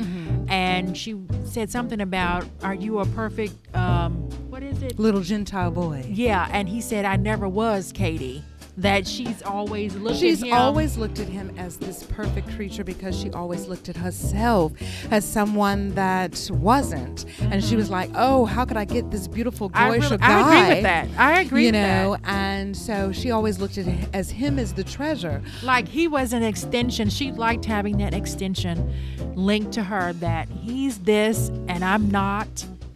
and 0.47 0.97
she 0.97 1.15
said 1.45 1.69
something 1.69 1.99
about, 2.01 2.45
"Are 2.63 2.73
you 2.73 2.99
a 2.99 3.05
perfect? 3.07 3.53
Um, 3.75 4.13
what 4.49 4.63
is 4.63 4.81
it? 4.81 4.97
Little 4.97 5.21
Gentile 5.21 5.71
boy. 5.71 6.05
Yeah." 6.07 6.47
And 6.51 6.69
he 6.69 6.79
said, 6.81 7.05
"I 7.05 7.15
never 7.17 7.47
was, 7.47 7.91
Katie." 7.91 8.43
That 8.77 9.07
she's 9.07 9.41
always 9.41 9.95
looked 9.95 10.17
She's 10.17 10.43
at 10.43 10.49
him. 10.49 10.53
always 10.53 10.97
looked 10.97 11.19
at 11.19 11.27
him 11.27 11.51
as 11.57 11.77
this 11.77 12.03
perfect 12.03 12.47
creature 12.55 12.83
because 12.83 13.19
she 13.19 13.31
always 13.31 13.67
looked 13.67 13.89
at 13.89 13.97
herself 13.97 14.71
as 15.09 15.25
someone 15.25 15.95
that 15.95 16.47
wasn't. 16.53 17.25
And 17.41 17.63
she 17.63 17.75
was 17.75 17.89
like, 17.89 18.11
"Oh, 18.13 18.45
how 18.45 18.65
could 18.65 18.77
I 18.77 18.85
get 18.85 19.09
this 19.09 19.27
beautiful, 19.27 19.71
I, 19.73 19.85
glorious 19.85 20.11
really- 20.11 20.17
guy?" 20.17 20.27
I 20.27 20.41
agree 20.41 20.75
with 20.75 20.83
that. 20.83 21.07
I 21.17 21.41
agree 21.41 21.61
you 21.61 21.67
with 21.69 21.73
know, 21.81 22.17
that. 22.23 22.29
and 22.31 22.77
so 22.77 23.11
she 23.11 23.31
always 23.31 23.59
looked 23.59 23.79
at 23.79 23.87
as 24.13 24.29
him 24.29 24.59
as 24.59 24.73
the 24.73 24.83
treasure. 24.83 25.41
Like 25.63 25.87
he 25.87 26.07
was 26.07 26.31
an 26.33 26.43
extension. 26.43 27.09
She 27.09 27.31
liked 27.31 27.65
having 27.65 27.97
that 27.97 28.13
extension 28.13 28.93
linked 29.35 29.71
to 29.73 29.83
her 29.83 30.13
that 30.13 30.49
he's 30.49 30.99
this 30.99 31.49
and 31.67 31.83
I'm 31.83 32.11
not, 32.11 32.47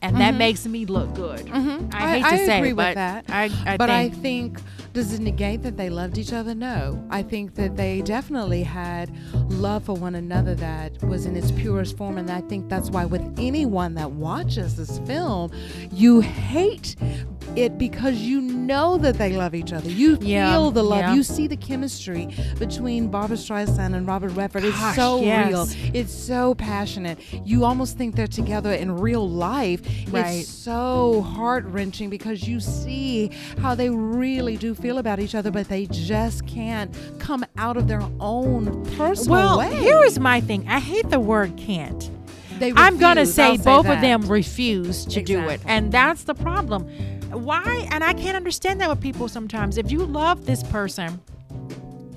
and 0.02 0.16
that 0.18 0.30
mm-hmm. 0.30 0.38
makes 0.38 0.66
me 0.68 0.86
look 0.86 1.14
good. 1.16 1.40
Mm-hmm. 1.40 1.90
I 1.92 2.20
hate 2.20 2.24
to 2.38 2.46
say, 2.46 2.58
agree 2.58 2.70
it, 2.70 2.74
with 2.74 2.86
but 2.86 2.96
that. 2.96 3.26
I, 3.30 3.50
I 3.66 3.78
but 3.78 3.90
think, 3.90 4.14
I 4.14 4.22
think 4.22 4.60
does 4.94 5.14
it 5.14 5.22
negate 5.22 5.62
that 5.64 5.78
they 5.78 5.90
loved 5.90 6.18
each 6.18 6.34
other? 6.34 6.54
No. 6.54 7.06
I 7.10 7.24
think 7.24 7.56
that 7.56 7.78
they 7.78 8.02
definitely 8.02 8.64
had 8.64 9.10
love 9.50 9.86
for 9.86 9.96
one 9.96 10.16
another 10.16 10.56
that 10.56 11.02
was 11.04 11.26
in 11.26 11.36
its 11.36 11.52
purest 11.52 11.98
form, 11.98 12.18
and 12.18 12.30
I 12.30 12.42
think 12.42 12.70
that's 12.70 12.90
why 12.90 13.06
with 13.06 13.22
anyone 13.38 13.96
that 13.96 14.12
watches 14.12 14.76
this 14.76 15.00
film, 15.00 15.52
you 15.92 16.20
hate 16.20 16.96
it 17.56 17.78
because 17.78 18.16
you 18.18 18.42
know 18.42 18.98
that 18.98 19.18
they 19.18 19.34
love 19.36 19.54
each 19.54 19.74
other. 19.74 19.90
You 19.90 20.18
Yeah, 20.22 20.52
feel 20.52 20.72
the 20.72 20.84
love. 20.84 21.00
yeah. 21.00 21.14
You 21.14 21.24
see 21.24 21.48
the 21.48 21.58
chemistry 21.58 22.28
between 22.60 23.10
Barbra 23.10 23.38
Streisand 23.38 23.94
and 23.96 24.08
Robert 24.08 24.30
Redford. 24.30 24.64
It's 24.64 24.96
so 24.96 25.22
yes. 25.22 25.48
real. 25.48 25.68
It's 25.94 26.14
so 26.14 26.56
passionate. 26.56 27.20
You 27.46 27.66
almost 27.66 27.98
think 27.98 28.16
they're 28.16 28.28
together 28.28 28.72
in 28.72 28.98
real 28.98 29.28
life. 29.30 29.82
Right. 30.10 30.40
It's 30.40 30.50
so 30.50 31.22
heart 31.22 31.66
wrenching 31.66 32.10
because 32.10 32.48
you 32.48 32.60
see 32.60 33.32
how 33.60 33.76
they 33.76 33.90
really 33.90 34.58
do 34.58 34.74
feel 34.74 34.98
about 34.98 35.20
each 35.20 35.36
other, 35.36 35.52
but 35.52 35.68
they 35.68 35.88
just 35.88 36.46
can't 36.48 36.96
come 37.20 37.46
out 37.58 37.78
of 37.78 37.88
their 37.88 38.04
own 38.20 38.86
personal 38.98 39.32
well, 39.32 39.60
way. 39.60 39.76
here 39.76 40.04
is 40.04 40.20
my 40.20 40.42
thing. 40.42 40.68
I 40.68 40.80
hate 40.80 41.10
the 41.10 41.20
word 41.20 41.58
can't. 41.58 42.10
They 42.62 42.72
I'm 42.76 42.98
gonna 43.00 43.26
say 43.26 43.44
I'll 43.52 43.58
both 43.58 43.86
that. 43.88 43.96
of 43.96 44.02
them 44.02 44.22
refuse 44.28 45.04
to 45.06 45.22
do 45.24 45.50
it, 45.50 45.60
and 45.66 45.92
that's 45.92 46.24
the 46.24 46.36
problem. 46.36 46.84
Why? 47.32 47.88
And 47.92 48.04
I 48.04 48.14
can't 48.14 48.38
understand 48.38 48.80
that 48.82 48.90
with 48.90 49.02
people 49.02 49.28
sometimes. 49.28 49.78
If 49.80 49.92
you 49.92 50.06
love 50.06 50.46
this 50.46 50.62
person 50.64 51.20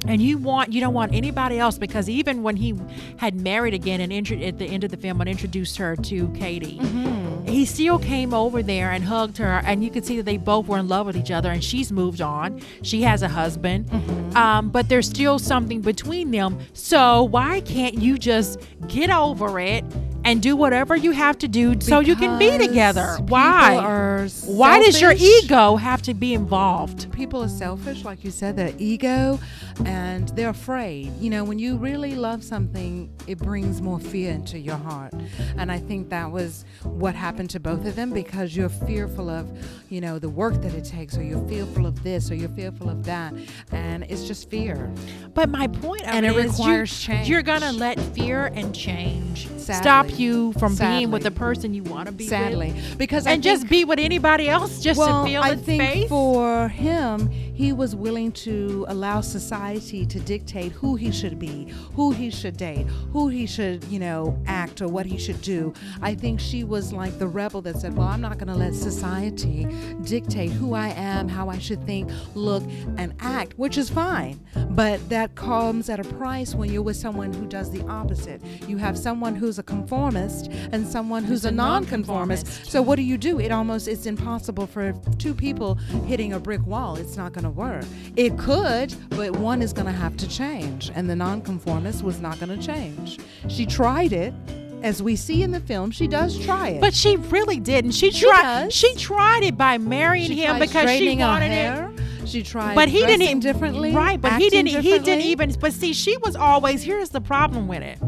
and 0.06 0.20
you 0.20 0.36
want 0.36 0.70
you 0.70 0.82
don't 0.82 0.92
want 0.92 1.14
anybody 1.14 1.58
else 1.58 1.78
because 1.78 2.10
even 2.10 2.42
when 2.42 2.56
he 2.56 2.74
had 3.16 3.34
married 3.40 3.72
again 3.72 4.02
and 4.02 4.12
intro- 4.12 4.36
at 4.36 4.58
the 4.58 4.66
end 4.66 4.84
of 4.84 4.90
the 4.90 4.98
film 4.98 5.18
and 5.22 5.30
introduced 5.30 5.78
her 5.78 5.96
to 5.96 6.28
Katie, 6.34 6.78
Mm-hmm. 6.78 7.46
he 7.46 7.64
still 7.64 7.98
came 7.98 8.34
over 8.34 8.62
there 8.62 8.90
and 8.90 9.02
hugged 9.04 9.38
her, 9.38 9.62
and 9.64 9.82
you 9.82 9.90
could 9.90 10.04
see 10.04 10.16
that 10.18 10.24
they 10.24 10.36
both 10.36 10.66
were 10.66 10.76
in 10.78 10.88
love 10.88 11.06
with 11.06 11.16
each 11.16 11.30
other. 11.30 11.50
And 11.50 11.64
she's 11.64 11.90
moved 11.90 12.20
on; 12.20 12.60
she 12.82 13.00
has 13.02 13.22
a 13.22 13.28
husband, 13.28 13.86
Mm-hmm. 13.86 14.36
um, 14.36 14.68
but 14.68 14.90
there's 14.90 15.08
still 15.08 15.38
something 15.38 15.80
between 15.80 16.32
them. 16.32 16.58
So 16.74 17.22
why 17.22 17.60
can't 17.62 17.94
you 17.94 18.18
just 18.18 18.60
get 18.88 19.08
over 19.08 19.58
it? 19.58 19.84
And 20.24 20.42
do 20.42 20.56
whatever 20.56 20.96
you 20.96 21.12
have 21.12 21.38
to 21.38 21.48
do 21.48 21.80
so 21.80 22.00
you 22.00 22.16
can 22.16 22.38
be 22.38 22.56
together. 22.56 23.18
Why? 23.28 23.76
are 23.76 24.26
Why 24.46 24.82
does 24.82 25.00
your 25.00 25.12
ego 25.12 25.76
have 25.76 26.02
to 26.02 26.14
be 26.14 26.34
involved? 26.34 27.10
people 27.12 27.42
are 27.42 27.48
selfish, 27.48 28.04
like 28.04 28.24
you 28.24 28.30
said, 28.30 28.56
their 28.56 28.72
ego, 28.78 29.38
and 29.84 30.28
they're 30.30 30.50
afraid. 30.50 31.12
You 31.18 31.30
know, 31.30 31.44
when 31.44 31.58
you 31.58 31.76
really 31.76 32.14
love 32.14 32.42
something, 32.42 33.10
it 33.26 33.38
brings 33.38 33.80
more 33.80 33.98
fear 34.00 34.32
into 34.32 34.58
your 34.58 34.76
heart. 34.76 35.14
And 35.56 35.70
I 35.70 35.78
think 35.78 36.10
that 36.10 36.30
was 36.30 36.64
what 36.82 37.14
happened 37.14 37.50
to 37.50 37.60
both 37.60 37.86
of 37.86 37.96
them 37.96 38.10
because 38.10 38.56
you're 38.56 38.68
fearful 38.68 39.30
of, 39.30 39.48
you 39.88 40.00
know, 40.00 40.18
the 40.18 40.28
work 40.28 40.60
that 40.62 40.74
it 40.74 40.84
takes, 40.84 41.16
or 41.16 41.22
you're 41.22 41.46
fearful 41.48 41.86
of 41.86 42.02
this, 42.02 42.30
or 42.30 42.34
you're 42.34 42.48
fearful 42.50 42.88
of 42.90 43.04
that. 43.04 43.32
And 43.70 44.04
it's 44.04 44.24
just 44.26 44.50
fear. 44.50 44.92
But 45.34 45.48
my 45.48 45.66
point 45.68 46.02
And 46.04 46.26
it 46.26 46.34
requires 46.36 46.90
you, 47.06 47.14
change. 47.14 47.28
You're 47.28 47.42
gonna 47.42 47.72
let 47.72 47.98
fear 48.00 48.46
and 48.54 48.74
change 48.74 49.48
Sadly. 49.56 49.74
stop 49.74 50.06
you 50.18 50.52
from 50.54 50.76
being 50.76 51.10
with 51.10 51.22
the 51.22 51.30
person 51.30 51.74
you 51.74 51.82
want 51.82 52.06
to 52.06 52.12
be 52.12 52.26
Sadly. 52.26 52.72
with, 52.72 52.98
Because 52.98 53.26
and 53.26 53.42
just 53.42 53.68
be 53.68 53.84
with 53.84 53.98
anybody 53.98 54.48
else 54.48 54.80
just 54.80 54.98
well, 54.98 55.24
to 55.24 55.30
feel 55.30 55.42
I 55.42 55.56
think 55.56 56.08
for 56.08 56.68
him, 56.68 57.30
he 57.54 57.72
was 57.72 57.94
willing 57.96 58.32
to 58.32 58.84
allow 58.88 59.20
society 59.20 60.04
to 60.06 60.20
dictate 60.20 60.72
who 60.72 60.96
he 60.96 61.10
should 61.10 61.38
be, 61.38 61.68
who 61.94 62.10
he 62.10 62.30
should 62.30 62.56
date, 62.56 62.86
who 63.12 63.28
he 63.28 63.46
should, 63.46 63.84
you 63.84 63.98
know, 63.98 64.36
act 64.46 64.82
or 64.82 64.88
what 64.88 65.06
he 65.06 65.16
should 65.18 65.40
do. 65.40 65.72
I 66.02 66.14
think 66.14 66.40
she 66.40 66.64
was 66.64 66.92
like 66.92 67.18
the 67.18 67.28
rebel 67.28 67.62
that 67.62 67.76
said, 67.76 67.96
"Well, 67.96 68.08
I'm 68.08 68.20
not 68.20 68.38
going 68.38 68.48
to 68.48 68.54
let 68.54 68.74
society 68.74 69.66
dictate 70.02 70.50
who 70.50 70.74
I 70.74 70.88
am, 70.88 71.28
how 71.28 71.48
I 71.48 71.58
should 71.58 71.84
think, 71.86 72.10
look, 72.34 72.62
and 72.96 73.14
act," 73.20 73.54
which 73.58 73.78
is 73.78 73.88
fine. 73.88 74.40
But 74.70 75.08
that 75.08 75.34
comes 75.36 75.88
at 75.88 76.00
a 76.00 76.04
price 76.04 76.54
when 76.54 76.70
you're 76.72 76.82
with 76.82 76.96
someone 76.96 77.32
who 77.32 77.46
does 77.46 77.70
the 77.70 77.82
opposite. 77.86 78.42
You 78.66 78.76
have 78.78 78.98
someone 78.98 79.36
who's 79.36 79.58
a 79.58 79.62
conformist 79.62 80.50
and 80.72 80.86
someone 80.86 81.22
who's, 81.22 81.34
Who's 81.34 81.44
a 81.46 81.48
a 81.48 81.52
nonconformist. 81.52 82.46
nonconformist. 82.46 82.70
So 82.72 82.82
what 82.82 82.96
do 82.96 83.02
you 83.02 83.18
do? 83.18 83.40
It 83.40 83.50
almost 83.52 83.88
it's 83.88 84.06
impossible 84.06 84.66
for 84.66 84.92
two 85.18 85.34
people 85.34 85.74
hitting 86.06 86.32
a 86.32 86.38
brick 86.40 86.64
wall. 86.66 86.96
It's 86.96 87.16
not 87.16 87.32
going 87.32 87.43
to 87.44 87.50
work. 87.50 87.84
It 88.16 88.36
could, 88.38 88.94
but 89.10 89.36
one 89.36 89.62
is 89.62 89.72
going 89.72 89.86
to 89.86 89.92
have 89.92 90.16
to 90.18 90.28
change, 90.28 90.90
and 90.94 91.08
the 91.08 91.16
nonconformist 91.16 92.02
was 92.02 92.20
not 92.20 92.38
going 92.40 92.58
to 92.58 92.66
change. 92.66 93.18
She 93.48 93.66
tried 93.66 94.12
it, 94.12 94.34
as 94.82 95.02
we 95.02 95.16
see 95.16 95.42
in 95.42 95.50
the 95.50 95.60
film. 95.60 95.90
She 95.90 96.06
does 96.06 96.38
try 96.38 96.68
it, 96.68 96.80
but 96.80 96.94
she 96.94 97.16
really 97.16 97.58
didn't. 97.58 97.92
She 97.92 98.10
She 98.10 98.26
tried. 98.26 98.42
does. 98.64 98.74
She 98.74 98.94
tried 98.94 99.42
it 99.42 99.56
by 99.56 99.78
marrying 99.78 100.26
she 100.26 100.36
him 100.36 100.58
because 100.58 100.90
she 100.90 101.16
wanted 101.16 101.50
it. 101.50 102.28
She 102.28 102.42
tried, 102.42 102.74
But 102.74 102.88
he 102.88 103.00
didn't 103.00 103.22
even 103.22 103.40
differently, 103.40 103.92
right. 103.92 104.20
But 104.20 104.40
he 104.40 104.48
didn't. 104.50 104.82
He 104.82 104.98
didn't 104.98 105.24
even. 105.24 105.52
But 105.60 105.72
see, 105.72 105.92
she 105.92 106.16
was 106.18 106.36
always. 106.36 106.82
Here's 106.82 107.10
the 107.10 107.20
problem 107.20 107.68
with 107.68 107.82
it. 107.82 107.98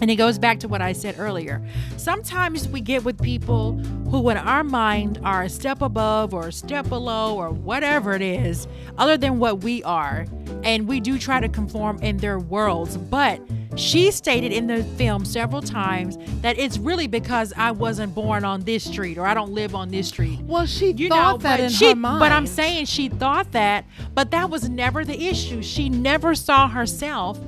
And 0.00 0.10
it 0.10 0.16
goes 0.16 0.38
back 0.38 0.60
to 0.60 0.68
what 0.68 0.80
I 0.80 0.92
said 0.92 1.16
earlier. 1.18 1.62
Sometimes 1.96 2.68
we 2.68 2.80
get 2.80 3.04
with 3.04 3.20
people 3.20 3.72
who, 4.10 4.28
in 4.30 4.36
our 4.36 4.64
mind, 4.64 5.20
are 5.24 5.42
a 5.42 5.48
step 5.48 5.82
above 5.82 6.32
or 6.32 6.48
a 6.48 6.52
step 6.52 6.88
below 6.88 7.36
or 7.36 7.50
whatever 7.50 8.14
it 8.14 8.22
is, 8.22 8.66
other 8.96 9.16
than 9.16 9.38
what 9.38 9.62
we 9.62 9.82
are. 9.82 10.26
And 10.62 10.88
we 10.88 11.00
do 11.00 11.18
try 11.18 11.40
to 11.40 11.48
conform 11.48 11.98
in 11.98 12.16
their 12.18 12.38
worlds. 12.38 12.96
But 12.96 13.40
she 13.76 14.10
stated 14.10 14.52
in 14.52 14.66
the 14.66 14.82
film 14.82 15.24
several 15.24 15.62
times 15.62 16.18
that 16.40 16.58
it's 16.58 16.78
really 16.78 17.06
because 17.06 17.52
I 17.56 17.70
wasn't 17.70 18.14
born 18.14 18.44
on 18.44 18.62
this 18.62 18.82
street 18.84 19.18
or 19.18 19.26
I 19.26 19.34
don't 19.34 19.52
live 19.52 19.74
on 19.74 19.88
this 19.90 20.08
street 20.08 20.40
Well, 20.42 20.66
she 20.66 20.90
you 20.92 21.08
thought 21.08 21.34
know, 21.34 21.42
that 21.42 21.60
in 21.60 21.70
she, 21.70 21.90
her 21.90 21.94
mind. 21.94 22.18
But 22.18 22.32
I'm 22.32 22.46
saying 22.46 22.86
she 22.86 23.08
thought 23.08 23.52
that, 23.52 23.84
but 24.14 24.32
that 24.32 24.50
was 24.50 24.68
never 24.68 25.04
the 25.04 25.28
issue. 25.28 25.62
She 25.62 25.88
never 25.88 26.34
saw 26.34 26.66
herself 26.68 27.38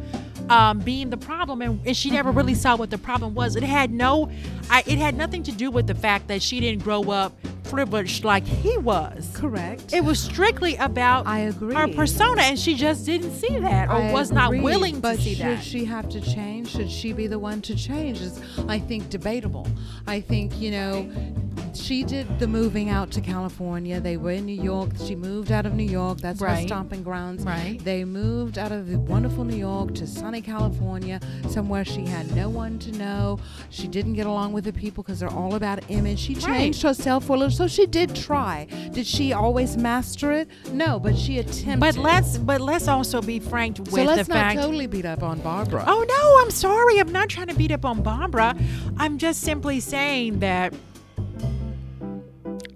um, 0.51 0.81
being 0.81 1.11
the 1.11 1.17
problem, 1.17 1.63
and, 1.63 1.81
and 1.87 1.97
she 1.97 2.11
never 2.11 2.31
really 2.31 2.55
saw 2.55 2.77
what 2.77 2.91
the 2.91 2.99
problem 2.99 3.35
was. 3.35 3.57
It 3.57 3.63
had 3.63 3.93
no, 3.93 4.31
I, 4.71 4.85
it 4.87 4.99
had 4.99 5.17
nothing 5.17 5.43
to 5.45 5.53
do 5.53 5.71
with 5.71 5.87
the 5.87 5.95
fact 5.95 6.29
that 6.29 6.43
she 6.43 6.61
didn't 6.61 6.85
grow 6.85 7.03
up 7.11 7.35
privileged 7.65 8.25
like 8.25 8.45
he 8.45 8.77
was. 8.79 9.31
correct. 9.35 9.93
It 9.93 10.05
was 10.05 10.19
strictly 10.19 10.77
about 10.77 11.27
I 11.27 11.41
agree. 11.41 11.75
her 11.75 11.89
persona, 11.89 12.43
and 12.43 12.59
she 12.59 12.75
just 12.75 13.07
didn't 13.07 13.33
see 13.33 13.59
that, 13.59 13.89
or 13.89 13.95
I 13.95 14.13
was 14.13 14.33
not 14.33 14.51
willing 14.51 15.01
to 15.01 15.17
see 15.17 15.35
that. 15.37 15.63
should 15.63 15.65
she 15.65 15.85
have 15.85 16.09
to 16.11 16.21
change? 16.21 16.71
Should 16.71 16.91
she 16.91 17.13
be 17.13 17.27
the 17.27 17.39
one 17.39 17.63
to 17.63 17.75
change? 17.77 18.21
Is 18.21 18.41
I 18.69 18.79
think 18.79 19.09
debatable. 19.09 19.69
I 20.07 20.21
think 20.21 20.61
you 20.61 20.73
know, 20.73 21.11
she 21.75 22.03
did 22.03 22.39
the 22.39 22.49
moving 22.49 22.91
out 22.91 23.11
to 23.13 23.21
California. 23.21 24.01
They 24.01 24.17
were 24.17 24.33
in 24.33 24.47
New 24.47 24.61
York. 24.61 24.91
She 25.05 25.15
moved 25.15 25.53
out 25.53 25.67
of 25.67 25.75
New 25.75 25.85
York. 25.85 26.19
That's 26.19 26.41
her 26.41 26.57
stomping 26.67 27.03
grounds. 27.03 27.45
Right. 27.45 27.79
They 27.83 28.05
moved 28.05 28.59
out 28.59 28.73
of 28.73 28.89
the 28.89 28.99
wonderful 28.99 29.45
New 29.45 29.57
York 29.57 29.95
to 29.97 30.07
sunny 30.07 30.43
California, 30.43 31.21
somewhere 31.49 31.85
she 31.85 32.05
had 32.05 32.35
no 32.35 32.49
one 32.49 32.79
to 32.81 32.93
know. 32.93 33.39
She 33.71 33.87
didn't 33.87 34.15
get 34.15 34.27
along 34.27 34.53
with 34.53 34.60
the 34.61 34.73
people 34.73 35.03
because 35.03 35.21
they're 35.21 35.29
all 35.31 35.55
about 35.55 35.81
image. 35.89 36.19
She 36.21 36.35
Right. 36.35 36.43
changed 36.45 36.83
herself 36.83 37.25
for 37.25 37.37
a 37.37 37.39
little, 37.39 37.51
so 37.57 37.67
she 37.67 37.87
did 37.87 38.15
try. 38.15 38.67
Did 38.93 39.07
she 39.07 39.33
always 39.33 39.77
master 39.77 40.33
it? 40.33 40.49
No, 40.73 40.99
but 41.01 41.17
she 41.17 41.39
attempted. 41.39 41.81
But 41.81 41.97
let's, 41.97 42.39
but 42.39 42.61
let's 42.61 42.89
also 42.89 43.21
be 43.23 43.39
frank 43.39 43.79
with 43.79 43.87
the 43.87 43.93
fact. 43.97 44.07
So 44.09 44.15
let's 44.17 44.29
the 44.29 44.35
not 44.35 44.41
fact. 44.41 44.61
totally 44.61 44.87
beat 44.87 45.05
up 45.07 45.23
on 45.23 45.41
Barbara. 45.41 45.85
Oh 45.87 46.05
no, 46.09 46.43
I'm 46.45 46.51
sorry. 46.51 46.99
I'm 46.99 47.13
not 47.13 47.29
trying 47.29 47.49
to 47.49 47.55
beat 47.55 47.73
up 47.73 47.85
on 47.85 48.03
Barbara. 48.03 48.57
I'm 48.97 49.19
just 49.19 49.41
simply 49.43 49.81
saying 49.81 50.41
that 50.41 50.73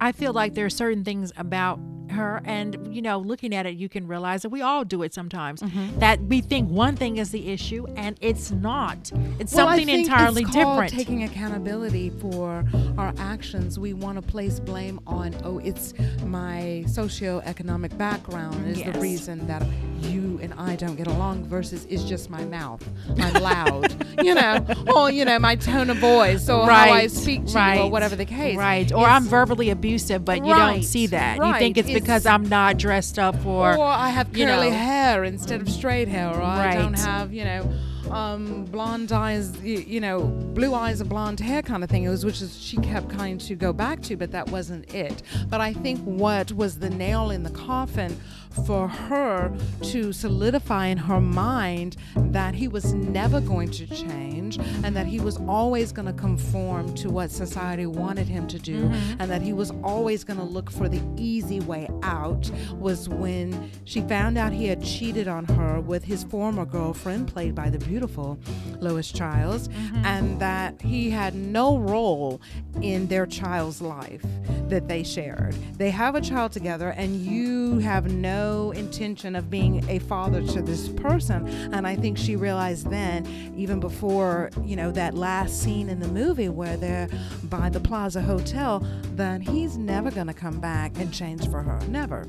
I 0.00 0.12
feel 0.12 0.32
like 0.32 0.54
there 0.54 0.66
are 0.66 0.70
certain 0.70 1.04
things 1.04 1.32
about 1.36 1.78
her 2.14 2.40
and 2.44 2.94
you 2.94 3.02
know 3.02 3.18
looking 3.18 3.54
at 3.54 3.66
it 3.66 3.74
you 3.76 3.88
can 3.88 4.06
realize 4.06 4.42
that 4.42 4.48
we 4.48 4.62
all 4.62 4.84
do 4.84 5.02
it 5.02 5.12
sometimes 5.14 5.60
Mm-hmm. 5.62 5.98
that 6.00 6.20
we 6.22 6.40
think 6.40 6.68
one 6.70 6.96
thing 6.96 7.16
is 7.18 7.30
the 7.30 7.48
issue 7.50 7.86
and 7.96 8.16
it's 8.20 8.50
not 8.50 8.96
it's 9.38 9.52
Well, 9.54 9.68
something 9.68 9.88
entirely 9.88 10.42
it's 10.42 10.50
called 10.52 10.64
different 10.88 10.92
Taking 10.92 11.22
accountability 11.24 12.10
for 12.10 12.64
our 12.98 13.12
actions, 13.18 13.78
we 13.78 13.92
want 13.92 14.16
to 14.16 14.22
place 14.22 14.60
blame 14.60 15.00
on. 15.06 15.34
Oh, 15.44 15.58
it's 15.58 15.92
my 16.24 16.84
socioeconomic 16.86 17.96
background 17.98 18.66
is 18.68 18.78
Yes. 18.78 18.92
the 18.94 19.00
reason 19.00 19.46
that 19.46 19.62
you 20.00 20.38
and 20.42 20.52
I 20.54 20.76
don't 20.76 20.96
get 20.96 21.06
along. 21.06 21.44
Versus 21.44 21.86
it's 21.88 22.04
just 22.04 22.28
my 22.30 22.44
mouth. 22.44 22.86
I'm 23.18 23.42
loud, 23.42 23.94
you 24.24 24.34
know, 24.34 24.64
or 24.94 25.10
you 25.10 25.24
know 25.24 25.38
my 25.38 25.56
tone 25.56 25.90
of 25.90 25.96
voice, 25.98 26.48
or 26.48 26.68
how 26.70 26.92
I 26.92 27.06
speak 27.06 27.46
to 27.46 27.74
you, 27.74 27.80
or 27.82 27.90
whatever 27.90 28.16
the 28.16 28.24
case. 28.24 28.56
right 28.56 28.90
or 28.92 29.04
i'm 29.06 29.24
verbally 29.24 29.70
abusive 29.70 30.24
but 30.24 30.38
you 30.44 30.52
don't 30.54 30.82
see 30.82 31.06
that 31.08 31.36
you 31.36 31.42
right. 31.42 31.58
think 31.58 31.76
it's, 31.78 31.88
because 32.04 32.26
i'm 32.26 32.46
not 32.48 32.76
dressed 32.76 33.18
up 33.18 33.34
for 33.42 33.74
or 33.76 33.94
I 34.04 34.10
have 34.10 34.36
you 34.36 34.44
curly 34.44 34.70
know. 34.70 34.76
hair 34.76 35.24
instead 35.24 35.62
of 35.62 35.68
straight 35.70 36.08
hair, 36.08 36.28
or 36.28 36.42
I 36.42 36.74
don't 36.74 36.98
have, 36.98 37.32
you 37.32 37.44
know, 37.44 37.72
um, 38.10 38.64
blonde 38.66 39.12
eyes, 39.12 39.58
you, 39.62 39.78
you 39.78 40.00
know, 40.00 40.24
blue 40.24 40.74
eyes 40.74 41.00
and 41.00 41.08
blonde 41.08 41.40
hair 41.40 41.62
kind 41.62 41.82
of 41.82 41.88
thing. 41.88 42.04
It 42.04 42.10
was 42.10 42.24
which 42.24 42.42
is 42.42 42.60
she 42.60 42.76
kept 42.78 43.08
kind 43.08 43.40
to 43.40 43.54
go 43.54 43.72
back 43.72 44.02
to, 44.02 44.16
but 44.16 44.30
that 44.32 44.50
wasn't 44.50 44.92
it. 44.94 45.22
But 45.48 45.60
I 45.60 45.72
think 45.72 46.00
what 46.00 46.52
was 46.52 46.78
the 46.78 46.90
nail 46.90 47.30
in 47.30 47.44
the 47.44 47.50
coffin 47.50 48.20
for 48.66 48.88
her 48.88 49.52
to 49.82 50.12
solidify 50.12 50.86
in 50.86 50.98
her 50.98 51.20
mind 51.20 51.96
that 52.16 52.54
he 52.54 52.68
was 52.68 52.92
never 52.94 53.40
going 53.40 53.70
to 53.70 53.86
change 53.86 54.58
and 54.82 54.94
that 54.96 55.06
he 55.06 55.20
was 55.20 55.38
always 55.48 55.92
going 55.92 56.06
to 56.06 56.12
conform 56.12 56.94
to 56.94 57.10
what 57.10 57.30
society 57.30 57.86
wanted 57.86 58.26
him 58.26 58.46
to 58.46 58.58
do 58.58 58.84
mm-hmm. 58.84 59.20
and 59.20 59.30
that 59.30 59.42
he 59.42 59.52
was 59.52 59.70
always 59.82 60.24
going 60.24 60.38
to 60.38 60.44
look 60.44 60.70
for 60.70 60.88
the 60.88 61.02
easy 61.16 61.60
way 61.60 61.88
out 62.02 62.50
was 62.72 63.08
when 63.08 63.70
she 63.84 64.00
found 64.02 64.38
out 64.38 64.52
he 64.52 64.66
had 64.66 64.82
cheated 64.82 65.28
on 65.28 65.44
her 65.46 65.80
with 65.80 66.04
his 66.04 66.24
former 66.24 66.64
girlfriend 66.64 67.28
played 67.28 67.54
by 67.54 67.70
the 67.70 67.78
beautiful 67.78 68.38
Lois 68.80 69.10
Chiles 69.10 69.68
mm-hmm. 69.68 70.04
and 70.04 70.40
that 70.40 70.80
he 70.80 71.10
had 71.10 71.34
no 71.34 71.78
role 71.78 72.40
in 72.82 73.06
their 73.06 73.26
child's 73.26 73.80
life 73.80 74.24
that 74.68 74.88
they 74.88 75.02
shared. 75.02 75.54
They 75.76 75.90
have 75.90 76.14
a 76.14 76.20
child 76.20 76.52
together 76.52 76.90
and 76.90 77.16
you 77.16 77.78
have 77.78 78.12
no 78.12 78.43
intention 78.72 79.34
of 79.36 79.50
being 79.50 79.84
a 79.88 79.98
father 80.00 80.42
to 80.48 80.62
this 80.62 80.88
person 80.88 81.46
and 81.72 81.86
I 81.86 81.96
think 81.96 82.18
she 82.18 82.36
realized 82.36 82.90
then 82.90 83.26
even 83.56 83.80
before, 83.80 84.50
you 84.64 84.76
know, 84.76 84.90
that 84.92 85.14
last 85.14 85.62
scene 85.62 85.88
in 85.88 86.00
the 86.00 86.08
movie 86.08 86.48
where 86.48 86.76
they're 86.76 87.08
by 87.44 87.68
the 87.68 87.80
Plaza 87.80 88.20
Hotel 88.22 88.84
that 89.16 89.40
he's 89.40 89.76
never 89.78 90.10
going 90.10 90.26
to 90.26 90.34
come 90.34 90.58
back 90.60 90.92
and 90.98 91.12
change 91.12 91.48
for 91.50 91.62
her. 91.62 91.78
Never. 91.88 92.26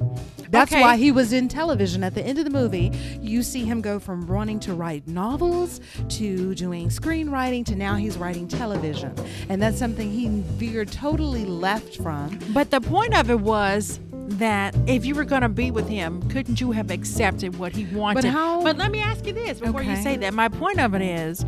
That's 0.49 0.71
Okay. 0.71 0.81
why 0.81 0.97
he 0.97 1.11
was 1.11 1.33
in 1.33 1.47
television 1.47 2.03
at 2.03 2.13
the 2.15 2.21
end 2.23 2.37
of 2.37 2.45
the 2.45 2.51
movie. 2.51 2.91
You 3.21 3.41
see 3.43 3.65
him 3.65 3.81
go 3.81 3.99
from 3.99 4.25
running 4.27 4.59
to 4.61 4.73
write 4.73 5.07
novels 5.07 5.81
to 6.09 6.53
doing 6.55 6.89
screenwriting 6.89 7.65
to 7.65 7.75
now 7.75 7.95
he's 7.95 8.17
writing 8.17 8.47
television. 8.47 9.13
And 9.49 9.61
that's 9.61 9.77
something 9.79 10.09
he 10.11 10.27
veered 10.29 10.91
totally 10.91 11.45
left 11.45 11.97
from. 11.97 12.39
But 12.53 12.71
the 12.71 12.81
point 12.81 13.15
of 13.15 13.29
it 13.29 13.39
was 13.39 13.99
that 14.27 14.75
if 14.87 15.05
you 15.05 15.13
were 15.15 15.23
going 15.25 15.41
to 15.43 15.49
be 15.49 15.71
with 15.71 15.87
him, 15.87 16.21
couldn't 16.29 16.59
you 16.59 16.71
have 16.71 16.89
accepted 16.91 17.57
what 17.59 17.73
he 17.75 17.85
wanted? 17.95 18.21
But, 18.23 18.25
how- 18.31 18.61
But 18.63 18.77
let 18.77 18.91
me 18.91 18.99
ask 19.01 19.25
you 19.25 19.33
this 19.33 19.59
before 19.59 19.83
you 19.83 19.95
say 19.97 20.17
that. 20.17 20.33
My 20.33 20.49
point 20.49 20.79
of 20.79 20.93
it 20.95 21.01
is 21.01 21.45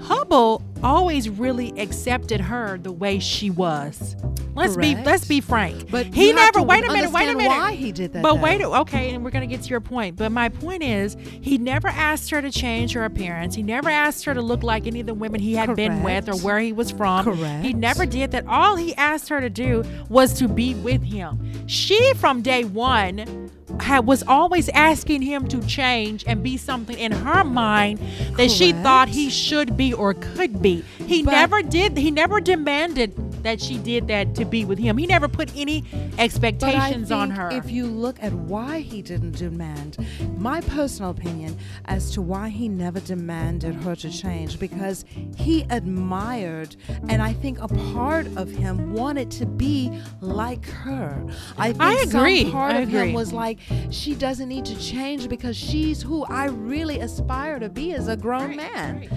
Hubbell 0.00 0.62
always 0.82 1.28
really 1.28 1.78
accepted 1.80 2.40
her 2.40 2.78
the 2.78 2.92
way 2.92 3.18
she 3.18 3.50
was. 3.50 4.16
Let's 4.54 4.76
be 4.76 4.94
let's 4.94 5.24
be 5.24 5.40
frank. 5.40 5.90
But 5.90 6.06
he 6.06 6.32
never 6.32 6.62
wait 6.62 6.84
a 6.84 6.92
minute, 6.92 7.12
wait 7.12 7.28
a 7.28 7.36
minute. 7.36 7.56
why 7.56 7.72
he 7.72 7.92
did 7.92 8.12
that, 8.12 8.22
But 8.22 8.34
though. 8.34 8.42
wait, 8.42 8.62
okay, 8.62 9.14
and 9.14 9.24
we're 9.24 9.30
gonna 9.30 9.46
get 9.46 9.62
to 9.62 9.68
your 9.68 9.80
point. 9.80 10.16
But 10.16 10.32
my 10.32 10.48
point 10.48 10.82
is, 10.82 11.16
he 11.40 11.56
never 11.56 11.88
asked 11.88 12.30
her 12.30 12.42
to 12.42 12.50
change 12.50 12.92
her 12.92 13.04
appearance. 13.04 13.54
He 13.54 13.62
never 13.62 13.88
asked 13.88 14.24
her 14.24 14.34
to 14.34 14.42
look 14.42 14.62
like 14.62 14.86
any 14.86 15.00
of 15.00 15.06
the 15.06 15.14
women 15.14 15.40
he 15.40 15.54
had 15.54 15.74
been 15.76 16.02
with 16.02 16.28
or 16.28 16.36
where 16.36 16.58
he 16.58 16.72
was 16.72 16.90
from. 16.90 17.24
Correct. 17.24 17.64
He 17.64 17.72
never 17.72 18.06
did 18.06 18.32
that. 18.32 18.46
All 18.46 18.76
he 18.76 18.94
asked 18.96 19.28
her 19.28 19.40
to 19.40 19.50
do 19.50 19.84
was 20.08 20.34
to 20.34 20.48
be 20.48 20.74
with 20.74 21.02
him. 21.02 21.38
She, 21.66 22.12
from 22.14 22.42
day 22.42 22.64
one, 22.64 23.50
had, 23.80 24.06
was 24.06 24.22
always 24.24 24.68
asking 24.70 25.22
him 25.22 25.46
to 25.48 25.60
change 25.66 26.24
and 26.26 26.42
be 26.42 26.56
something 26.56 26.98
in 26.98 27.12
her 27.12 27.44
mind 27.44 27.98
that 28.36 28.50
she 28.50 28.72
thought 28.72 29.08
he 29.08 29.30
should 29.30 29.76
be 29.76 29.92
or 29.92 30.14
could 30.14 30.60
be. 30.60 30.69
He 31.06 31.22
But- 31.22 31.32
never 31.32 31.62
did. 31.62 31.96
He 31.98 32.10
never 32.10 32.40
demanded 32.40 33.12
that 33.42 33.60
she 33.60 33.78
did 33.78 34.08
that 34.08 34.34
to 34.36 34.44
be 34.44 34.64
with 34.64 34.78
him. 34.78 34.96
He 34.98 35.06
never 35.06 35.28
put 35.28 35.54
any 35.56 35.84
expectations 36.18 37.10
on 37.10 37.30
her. 37.30 37.50
If 37.50 37.70
you 37.70 37.86
look 37.86 38.16
at 38.22 38.32
why 38.32 38.80
he 38.80 39.02
didn't 39.02 39.36
demand, 39.36 39.98
my 40.36 40.60
personal 40.62 41.10
opinion 41.10 41.56
as 41.86 42.10
to 42.12 42.22
why 42.22 42.48
he 42.48 42.68
never 42.68 43.00
demanded 43.00 43.74
her 43.76 43.96
to 43.96 44.10
change, 44.10 44.58
because 44.58 45.04
he 45.36 45.66
admired, 45.70 46.76
and 47.08 47.22
I 47.22 47.32
think 47.32 47.60
a 47.60 47.68
part 47.68 48.26
of 48.36 48.50
him 48.50 48.92
wanted 48.92 49.30
to 49.32 49.46
be 49.46 49.90
like 50.20 50.66
her. 50.66 51.24
I 51.56 51.68
think 51.72 51.82
I 51.82 51.94
agree. 52.02 52.42
some 52.42 52.52
part 52.52 52.72
I 52.72 52.80
of 52.80 52.88
agree. 52.88 53.08
him 53.08 53.12
was 53.12 53.32
like, 53.32 53.58
she 53.90 54.14
doesn't 54.14 54.48
need 54.48 54.64
to 54.66 54.78
change 54.78 55.28
because 55.28 55.56
she's 55.56 56.02
who 56.02 56.24
I 56.24 56.46
really 56.46 57.00
aspire 57.00 57.58
to 57.58 57.68
be 57.68 57.92
as 57.94 58.08
a 58.08 58.16
grown 58.16 58.56
man. 58.56 59.08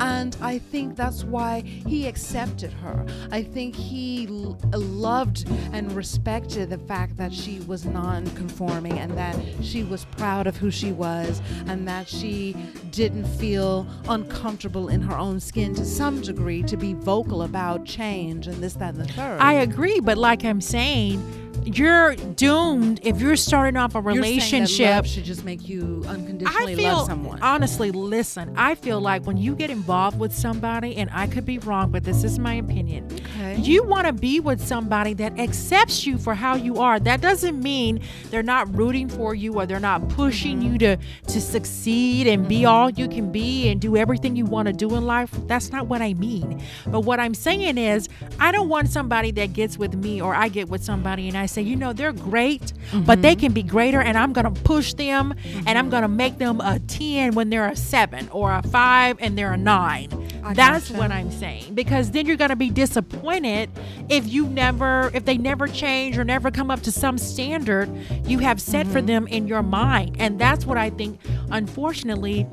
And 0.00 0.36
I 0.40 0.58
think 0.58 0.96
that's 0.96 1.24
why 1.24 1.60
he 1.60 2.06
accepted 2.06 2.72
her. 2.72 3.06
I 3.30 3.42
think 3.42 3.71
he 3.74 4.26
l- 4.28 4.58
loved 4.72 5.48
and 5.72 5.90
respected 5.92 6.70
the 6.70 6.78
fact 6.78 7.16
that 7.16 7.32
she 7.32 7.60
was 7.60 7.84
non 7.84 8.26
conforming 8.30 8.98
and 8.98 9.16
that 9.16 9.36
she 9.62 9.84
was 9.84 10.04
proud 10.16 10.46
of 10.46 10.56
who 10.56 10.70
she 10.70 10.92
was 10.92 11.40
and 11.66 11.86
that 11.88 12.08
she 12.08 12.54
didn't 12.90 13.24
feel 13.24 13.86
uncomfortable 14.08 14.88
in 14.88 15.00
her 15.00 15.16
own 15.16 15.40
skin 15.40 15.74
to 15.74 15.84
some 15.84 16.20
degree 16.20 16.62
to 16.62 16.76
be 16.76 16.94
vocal 16.94 17.42
about 17.42 17.84
change 17.84 18.46
and 18.46 18.56
this, 18.62 18.74
that, 18.74 18.94
and 18.94 19.04
the 19.04 19.12
third. 19.12 19.40
I 19.40 19.54
agree, 19.54 20.00
but 20.00 20.18
like 20.18 20.44
I'm 20.44 20.60
saying, 20.60 21.20
you're 21.64 22.14
doomed 22.14 23.00
if 23.02 23.20
you're 23.20 23.36
starting 23.36 23.76
off 23.76 23.94
a 23.94 24.00
relationship. 24.00 25.06
should 25.06 25.24
just 25.24 25.44
make 25.44 25.68
you 25.68 26.04
unconditionally 26.06 26.72
I 26.72 26.76
feel 26.76 26.92
love 26.94 27.06
someone. 27.06 27.40
honestly, 27.42 27.90
listen, 27.90 28.54
I 28.56 28.74
feel 28.74 29.00
like 29.00 29.24
when 29.26 29.36
you 29.36 29.54
get 29.54 29.70
involved 29.70 30.18
with 30.18 30.34
somebody, 30.34 30.96
and 30.96 31.10
I 31.12 31.26
could 31.26 31.44
be 31.44 31.58
wrong, 31.58 31.90
but 31.90 32.04
this 32.04 32.24
is 32.24 32.38
my 32.38 32.54
opinion. 32.54 33.08
Okay. 33.12 33.56
You 33.60 33.82
want 33.84 34.06
to 34.06 34.12
be 34.12 34.40
with 34.40 34.64
somebody 34.64 35.14
that 35.14 35.38
accepts 35.38 36.06
you 36.06 36.18
for 36.18 36.34
how 36.34 36.54
you 36.54 36.78
are. 36.78 36.98
That 36.98 37.20
doesn't 37.20 37.60
mean 37.62 38.00
they're 38.30 38.42
not 38.42 38.74
rooting 38.74 39.08
for 39.08 39.34
you 39.34 39.54
or 39.54 39.66
they're 39.66 39.80
not 39.80 40.08
pushing 40.08 40.60
mm-hmm. 40.60 40.72
you 40.72 40.78
to 40.78 40.96
to 41.28 41.40
succeed 41.40 42.26
and 42.26 42.48
be 42.48 42.60
mm-hmm. 42.60 42.66
all 42.66 42.90
you 42.90 43.08
can 43.08 43.30
be 43.32 43.68
and 43.68 43.80
do 43.80 43.96
everything 43.96 44.36
you 44.36 44.44
want 44.44 44.66
to 44.66 44.72
do 44.72 44.94
in 44.94 45.04
life. 45.06 45.30
That's 45.46 45.70
not 45.70 45.86
what 45.86 46.02
I 46.02 46.14
mean. 46.14 46.62
But 46.86 47.00
what 47.00 47.20
I'm 47.20 47.34
saying 47.34 47.78
is, 47.78 48.08
I 48.38 48.52
don't 48.52 48.68
want 48.68 48.88
somebody 48.88 49.30
that 49.32 49.52
gets 49.52 49.78
with 49.78 49.94
me 49.94 50.20
or 50.20 50.34
I 50.34 50.48
get 50.48 50.68
with 50.68 50.82
somebody 50.82 51.28
and 51.28 51.36
I 51.36 51.46
say, 51.52 51.62
you 51.62 51.76
know, 51.76 51.92
they're 51.92 52.12
great, 52.12 52.72
but 53.06 53.22
they 53.22 53.36
can 53.36 53.52
be 53.52 53.62
greater 53.62 54.00
and 54.00 54.16
I'm 54.18 54.32
going 54.32 54.52
to 54.52 54.62
push 54.62 54.94
them 54.94 55.34
and 55.66 55.78
I'm 55.78 55.90
going 55.90 56.02
to 56.02 56.08
make 56.08 56.38
them 56.38 56.60
a 56.60 56.78
10 56.80 57.34
when 57.34 57.50
they're 57.50 57.68
a 57.68 57.76
7 57.76 58.28
or 58.30 58.52
a 58.52 58.62
5 58.62 59.16
and 59.20 59.36
they're 59.38 59.52
a 59.52 59.56
9. 59.56 60.28
I 60.44 60.54
That's 60.54 60.88
gotcha. 60.88 60.98
what 60.98 61.12
I'm 61.12 61.30
saying 61.30 61.74
because 61.76 62.10
then 62.10 62.26
you're 62.26 62.36
going 62.36 62.50
to 62.50 62.56
be 62.56 62.68
disappointed 62.70 63.70
if 64.08 64.26
you 64.26 64.48
never 64.48 65.08
if 65.14 65.24
they 65.24 65.38
never 65.38 65.68
change 65.68 66.18
or 66.18 66.24
never 66.24 66.50
come 66.50 66.68
up 66.68 66.80
to 66.82 66.90
some 66.90 67.16
standard 67.16 67.88
you 68.26 68.40
have 68.40 68.60
set 68.60 68.82
Mm-hmm. 68.86 68.92
for 68.92 69.02
them 69.02 69.28
in 69.28 69.46
your 69.46 69.62
mind 69.62 70.16
and 70.18 70.40
that's 70.40 70.66
what 70.66 70.78
I 70.78 70.90
think 70.90 71.20
unfortunately 71.52 72.44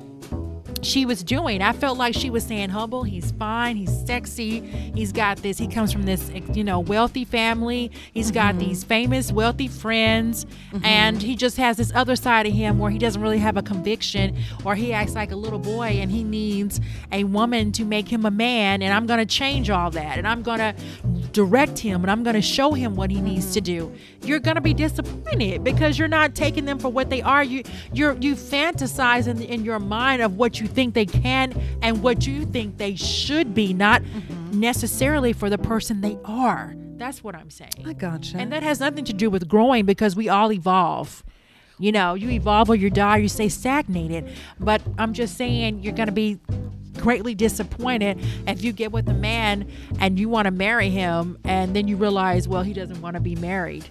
she 0.82 1.06
was 1.06 1.24
doing. 1.24 1.62
I 1.62 1.74
felt 1.74 1.98
like 1.98 2.16
she 2.16 2.30
was 2.30 2.44
saying, 2.44 2.70
Hubbell, 2.70 3.08
he's 3.08 3.32
fine, 3.32 3.76
he's 3.76 4.06
sexy, 4.06 4.62
he's 4.62 5.12
got 5.12 5.38
this, 5.38 5.58
he 5.58 5.68
comes 5.68 5.92
from 5.92 6.04
this, 6.04 6.32
you 6.54 6.64
know, 6.64 6.80
wealthy 6.80 7.26
family, 7.26 7.92
He's 8.14 8.32
got 8.32 8.50
Mm-hmm. 8.56 8.60
these 8.60 8.84
famous, 8.84 9.32
wealthy 9.32 9.68
friends, 9.68 10.46
and 10.84 11.22
he 11.22 11.36
just 11.36 11.58
has 11.58 11.78
this 11.78 11.92
other 11.94 12.16
side 12.16 12.48
of 12.48 12.54
him 12.54 12.80
where 12.80 12.90
he 12.90 12.98
doesn't 12.98 13.22
really 13.22 13.38
have 13.38 13.58
a 13.58 13.62
conviction 13.62 14.36
or 14.66 14.76
he 14.76 14.92
acts 14.94 15.14
like 15.14 15.32
a 15.32 15.36
little 15.36 15.60
boy 15.60 15.88
and 16.02 16.10
he 16.10 16.24
needs 16.24 16.80
a 17.12 17.26
woman 17.26 17.72
to 17.74 17.84
make 17.86 18.08
him 18.08 18.26
a 18.26 18.32
man, 18.32 18.82
and 18.82 18.94
I'm 18.94 19.06
going 19.06 19.20
to 19.20 19.26
change 19.26 19.70
all 19.70 19.92
that, 19.92 20.18
and 20.18 20.28
I'm 20.28 20.42
going 20.42 20.60
to 20.60 20.74
direct 21.32 21.78
him, 21.80 22.04
and 22.04 22.10
I'm 22.10 22.24
going 22.24 22.36
to 22.36 22.42
show 22.42 22.72
him 22.74 22.96
what 22.96 23.12
he 23.12 23.22
needs 23.22 23.54
to 23.54 23.62
do. 23.62 23.94
You're 24.24 24.40
going 24.40 24.56
to 24.56 24.62
be 24.62 24.74
disappointed 24.74 25.64
because 25.64 26.00
you're 26.00 26.08
not 26.08 26.34
taking 26.36 26.66
them 26.66 26.80
for 26.80 26.90
what 26.90 27.10
they 27.10 27.22
are. 27.22 27.44
You, 27.44 27.64
you're, 27.94 28.14
you 28.20 28.36
fantasize 28.36 29.28
in, 29.28 29.42
in 29.42 29.64
your 29.66 29.80
mind 29.80 30.22
of 30.22 30.38
what 30.38 30.60
you 30.60 30.68
think 30.70 30.94
they 30.94 31.06
can 31.06 31.60
and 31.82 32.02
what 32.02 32.26
you 32.26 32.46
think 32.46 32.78
they 32.78 32.96
should 32.96 33.54
be, 33.54 33.74
not 33.74 34.02
mm-hmm. 34.02 34.60
necessarily 34.60 35.34
for 35.34 35.50
the 35.50 35.58
person 35.58 36.02
they 36.02 36.18
are. 36.26 36.76
That's 36.98 37.24
what 37.24 37.36
I'm 37.36 37.50
saying. 37.50 37.86
I 37.86 37.94
gotcha. 37.94 38.38
And 38.38 38.52
that 38.52 38.62
has 38.64 38.80
nothing 38.80 39.06
to 39.06 39.14
do 39.14 39.30
with 39.30 39.48
growing 39.48 39.86
because 39.86 40.16
we 40.16 40.28
all 40.28 40.52
evolve. 40.52 41.24
You 41.80 41.94
know, 41.94 42.14
you 42.14 42.30
evolve 42.30 42.70
or 42.70 42.76
you 42.76 42.90
die, 42.90 43.18
you 43.18 43.30
stay 43.30 43.48
stagnated. 43.48 44.30
But 44.60 44.82
I'm 44.98 45.14
just 45.14 45.38
saying 45.38 45.82
you're 45.82 45.94
going 45.94 46.08
to 46.08 46.14
be 46.14 46.40
greatly 46.98 47.34
disappointed 47.34 48.20
if 48.46 48.62
you 48.62 48.74
get 48.74 48.92
with 48.92 49.08
a 49.08 49.14
man 49.14 49.70
and 50.00 50.20
you 50.20 50.28
want 50.28 50.46
to 50.46 50.52
marry 50.52 50.90
him 50.90 51.38
and 51.46 51.74
then 51.74 51.88
you 51.88 51.96
realize, 51.96 52.50
well, 52.50 52.64
he 52.64 52.74
doesn't 52.74 53.02
want 53.02 53.14
to 53.14 53.22
be 53.22 53.36
married. 53.36 53.90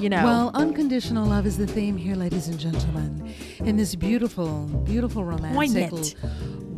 You 0.00 0.08
know. 0.08 0.24
Well, 0.24 0.50
unconditional 0.54 1.26
love 1.26 1.44
is 1.46 1.58
the 1.58 1.66
theme 1.66 1.94
here, 1.96 2.14
ladies 2.16 2.48
and 2.48 2.58
gentlemen, 2.58 3.34
in 3.58 3.76
this 3.76 3.94
beautiful, 3.94 4.62
beautiful 4.84 5.24
romantic, 5.26 5.56
Poignant. 5.56 6.16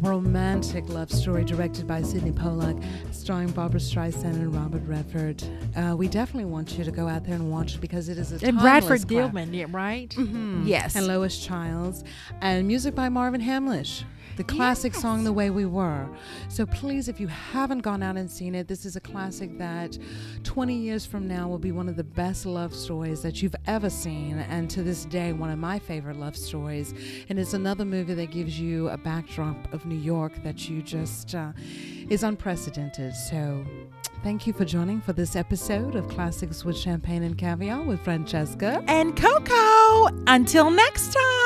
romantic 0.02 0.88
love 0.88 1.08
story 1.08 1.44
directed 1.44 1.86
by 1.86 2.02
Sydney 2.02 2.32
Pollack, 2.32 2.76
starring 3.12 3.52
Barbra 3.52 3.78
Streisand 3.78 4.34
and 4.34 4.52
Robert 4.52 4.82
Redford. 4.86 5.40
Uh, 5.76 5.94
we 5.96 6.08
definitely 6.08 6.46
want 6.46 6.76
you 6.76 6.82
to 6.82 6.90
go 6.90 7.06
out 7.06 7.24
there 7.24 7.34
and 7.36 7.48
watch 7.48 7.76
it 7.76 7.80
because 7.80 8.08
it 8.08 8.18
is 8.18 8.32
a 8.42 8.44
and 8.44 8.58
Bradford 8.58 9.02
Dillman, 9.02 9.54
yeah, 9.54 9.66
right? 9.70 10.10
Mhm. 10.10 10.66
Yes. 10.66 10.96
and 10.96 11.06
Lois 11.06 11.38
Chiles, 11.38 12.02
and 12.40 12.66
music 12.66 12.96
by 12.96 13.08
Marvin 13.08 13.40
Hamlisch. 13.40 14.02
The 14.36 14.44
classic 14.44 14.94
song 14.94 15.24
The 15.24 15.32
Way 15.32 15.50
We 15.50 15.66
Were. 15.66 16.08
So 16.48 16.64
please, 16.64 17.08
if 17.08 17.20
you 17.20 17.26
haven't 17.26 17.80
gone 17.80 18.02
out 18.02 18.16
and 18.16 18.30
seen 18.30 18.54
it, 18.54 18.66
this 18.66 18.86
is 18.86 18.96
a 18.96 19.00
classic 19.00 19.58
that 19.58 19.98
20 20.42 20.74
years 20.74 21.04
from 21.04 21.28
now 21.28 21.48
will 21.48 21.58
be 21.58 21.70
one 21.70 21.88
of 21.88 21.96
the 21.96 22.04
best 22.04 22.46
love 22.46 22.74
stories 22.74 23.20
that 23.22 23.42
you've 23.42 23.54
ever 23.66 23.90
seen. 23.90 24.38
And 24.38 24.70
to 24.70 24.82
this 24.82 25.04
day, 25.04 25.34
one 25.34 25.50
of 25.50 25.58
my 25.58 25.78
favorite 25.78 26.16
love 26.16 26.34
stories. 26.34 26.94
And 27.28 27.38
it's 27.38 27.52
another 27.52 27.84
movie 27.84 28.14
that 28.14 28.30
gives 28.30 28.58
you 28.58 28.88
a 28.88 28.96
backdrop 28.96 29.72
of 29.72 29.84
New 29.84 29.98
York 29.98 30.32
that 30.44 30.66
you 30.68 30.82
just 30.82 31.34
uh, 31.34 31.52
is 32.08 32.22
unprecedented. 32.22 33.14
So 33.14 33.64
thank 34.22 34.46
you 34.46 34.54
for 34.54 34.64
joining 34.64 35.02
for 35.02 35.12
this 35.12 35.36
episode 35.36 35.94
of 35.94 36.08
Classics 36.08 36.64
with 36.64 36.78
Champagne 36.78 37.22
and 37.22 37.36
Caviar 37.36 37.82
with 37.82 38.02
Francesca. 38.02 38.82
And 38.86 39.14
Coco, 39.14 40.08
until 40.26 40.70
next 40.70 41.12
time. 41.12 41.41